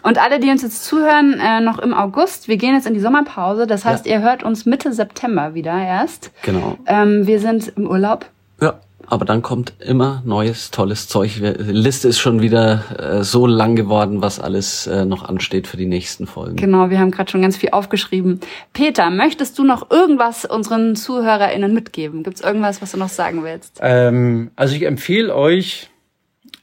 Und 0.02 0.18
alle, 0.18 0.40
die 0.40 0.50
uns 0.50 0.64
jetzt 0.64 0.84
zuhören, 0.86 1.40
äh, 1.40 1.62
noch 1.62 1.78
im 1.78 1.94
August, 1.94 2.48
wir 2.48 2.58
gehen 2.58 2.74
jetzt 2.74 2.88
in 2.88 2.96
die 2.96 3.00
Sommerpause. 3.00 3.68
Das 3.68 3.86
heißt, 3.86 4.08
ihr 4.08 4.22
hört 4.22 4.42
uns 4.42 4.66
Mitte 4.66 4.92
September 4.92 5.54
wieder 5.54 5.78
erst. 5.78 6.32
Genau. 6.42 6.78
Ähm, 6.88 7.28
wir 7.28 7.40
sind 7.40 7.74
im 7.78 7.88
Urlaub. 7.88 8.26
Ja, 8.60 8.80
aber 9.08 9.26
dann 9.26 9.42
kommt 9.42 9.74
immer 9.80 10.22
neues, 10.26 10.72
tolles 10.72 11.08
Zeug. 11.08 11.32
Die 11.36 11.72
Liste 11.72 12.08
ist 12.08 12.20
schon 12.20 12.42
wieder 12.42 12.84
äh, 13.20 13.24
so 13.24 13.48
lang 13.48 13.76
geworden, 13.76 14.22
was 14.22 14.40
alles 14.40 14.88
äh, 14.88 15.06
noch 15.06 15.28
ansteht 15.28 15.68
für 15.68 15.78
die 15.78 15.86
nächsten 15.86 16.28
Folgen. 16.28 16.56
Genau, 16.56 16.90
wir 16.90 17.00
haben 17.00 17.12
gerade 17.12 17.30
schon 17.32 17.42
ganz 17.42 17.58
viel 17.58 17.70
aufgeschrieben. 17.72 18.40
Peter, 18.74 19.10
möchtest 19.10 19.58
du 19.60 19.64
noch 19.64 19.92
irgendwas 19.92 20.46
unseren 20.46 20.96
ZuhörerInnen 20.96 21.74
mitgeben? 21.74 22.24
Gibt's 22.24 22.42
irgendwas, 22.42 22.82
was 22.82 22.92
du 22.92 22.98
noch 22.98 23.10
sagen 23.10 23.44
willst? 23.44 23.80
Ähm, 23.82 24.52
also 24.56 24.76
ich 24.76 24.84
empfehle 24.84 25.36
euch, 25.36 25.90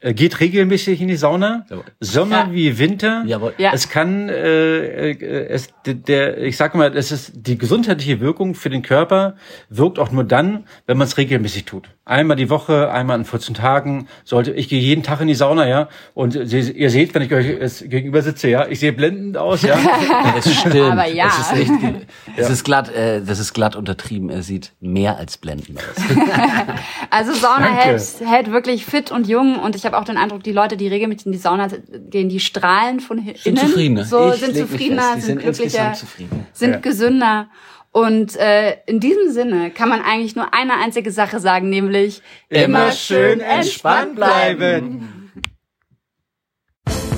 äh, 0.01 0.15
geht 0.15 0.39
regelmäßig 0.39 1.01
in 1.01 1.09
die 1.09 1.17
Sauna. 1.17 1.67
Jawohl. 1.69 1.85
Sommer 1.99 2.37
Ja. 2.47 2.53
wie 2.53 2.79
Winter. 2.79 3.25
Jawohl. 3.27 3.55
Ja. 3.59 3.73
Es 3.75 3.89
kann, 3.89 4.29
äh, 4.29 5.11
äh, 5.11 5.49
es, 5.49 5.71
der, 5.85 6.39
ich 6.43 6.57
sag 6.57 6.75
mal, 6.77 6.97
es 6.97 7.11
ist 7.11 7.33
die 7.35 7.59
gesundheitliche 7.59 8.21
Wirkung 8.21 8.55
für 8.55 8.71
den 8.71 8.83
Körper 8.83 9.35
wirkt 9.71 9.99
auch 9.99 10.13
nur 10.13 10.23
dann, 10.25 10.65
wenn 10.87 10.99
man 10.99 11.07
es 11.09 11.17
regelmäßig 11.17 11.65
tut. 11.65 11.89
Einmal 12.09 12.37
die 12.37 12.49
Woche, 12.51 12.91
einmal 12.91 13.19
in 13.19 13.25
14 13.25 13.55
Tagen. 13.55 14.09
Sollte 14.25 14.51
ich 14.53 14.69
gehe 14.69 14.81
jeden 14.81 15.03
Tag 15.03 15.21
in 15.21 15.29
die 15.29 15.35
Sauna, 15.35 15.69
ja. 15.69 15.89
Und 16.15 16.33
Sie, 16.45 16.59
ihr 16.73 16.91
seht, 16.91 17.15
wenn 17.15 17.23
ich 17.23 17.33
euch 17.33 17.47
jetzt 17.47 17.89
gegenüber 17.91 18.23
sitze, 18.23 18.49
ja, 18.49 18.67
ich 18.67 18.81
sehe 18.81 18.93
blendend 18.93 19.37
aus, 19.37 19.63
ja. 19.63 19.77
Das 20.35 20.53
stimmt. 20.55 20.77
Aber 20.93 21.07
ja. 21.07 21.27
Es 21.29 21.53
ist, 21.53 21.71
nicht, 21.71 22.07
es 22.37 22.51
ist 22.51 22.65
glatt, 22.65 22.89
äh, 22.95 23.21
das 23.23 23.39
ist 23.39 23.53
glatt 23.53 23.77
untertrieben. 23.77 24.31
Er 24.31 24.43
sieht 24.43 24.73
mehr 24.81 25.17
als 25.19 25.37
blendend 25.37 25.79
aus. 25.79 26.03
Also 27.11 27.33
Sauna 27.33 27.67
hält, 27.67 28.03
hält 28.25 28.51
wirklich 28.53 28.85
fit 28.85 29.11
und 29.11 29.27
jung 29.29 29.59
und 29.59 29.75
ich 29.77 29.85
habe 29.87 29.97
auch 29.99 30.05
den 30.05 30.17
Eindruck, 30.17 30.43
die 30.43 30.53
Leute, 30.53 30.77
die 30.77 30.89
regelmäßig 30.89 31.27
in 31.27 31.33
die 31.33 31.39
Sauna 31.39 31.69
gehen, 32.11 32.29
die 32.29 32.41
strahlen 32.41 33.01
von 33.01 33.19
Sind 33.19 33.47
innen. 33.47 33.57
zufriedener. 33.59 34.05
So 34.05 34.33
Ich 34.33 34.41
sind 34.41 34.57
zufriedener, 34.57 35.13
sind 35.15 35.23
sind 35.23 35.39
glücklicher, 35.41 35.93
zufriedener. 35.95 36.45
sind 36.53 36.71
Ja. 36.73 36.79
gesünder. 36.79 37.49
Und 37.93 38.37
äh, 38.37 38.77
in 38.87 39.01
diesem 39.01 39.31
Sinne 39.31 39.71
kann 39.71 39.89
man 39.89 40.03
eigentlich 40.03 40.37
nur 40.37 40.53
eine 40.55 40.75
einzige 40.75 41.11
Sache 41.11 41.41
sagen, 41.41 41.69
nämlich 41.69 42.23
Immer 42.49 42.93
schön 42.93 43.41
entspannt 43.41 44.17
bleiben. 44.17 45.19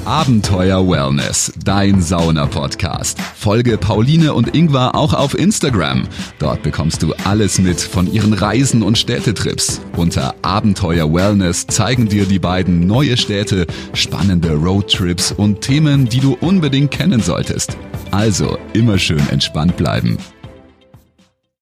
Abenteuer 0.06 0.88
Wellness, 0.88 1.52
dein 1.62 2.00
Sauna-Podcast. 2.00 3.20
Folge 3.20 3.76
Pauline 3.76 4.32
und 4.32 4.56
Ingwer 4.56 4.94
auch 4.94 5.12
auf 5.12 5.38
Instagram. 5.38 6.08
Dort 6.38 6.62
bekommst 6.62 7.02
du 7.02 7.12
alles 7.24 7.60
mit 7.60 7.80
von 7.80 8.10
ihren 8.10 8.32
Reisen 8.32 8.82
und 8.82 8.96
Städtetrips. 8.96 9.80
Unter 9.96 10.34
Abenteuer 10.42 11.12
Wellness 11.12 11.66
zeigen 11.66 12.08
dir 12.08 12.24
die 12.24 12.38
beiden 12.38 12.86
neue 12.86 13.16
Städte, 13.16 13.66
spannende 13.92 14.54
Roadtrips 14.54 15.32
und 15.32 15.60
Themen, 15.60 16.08
die 16.08 16.20
du 16.20 16.36
unbedingt 16.40 16.90
kennen 16.90 17.20
solltest. 17.20 17.76
Also 18.10 18.58
immer 18.72 18.98
schön 18.98 19.22
entspannt 19.28 19.76
bleiben. 19.76 20.16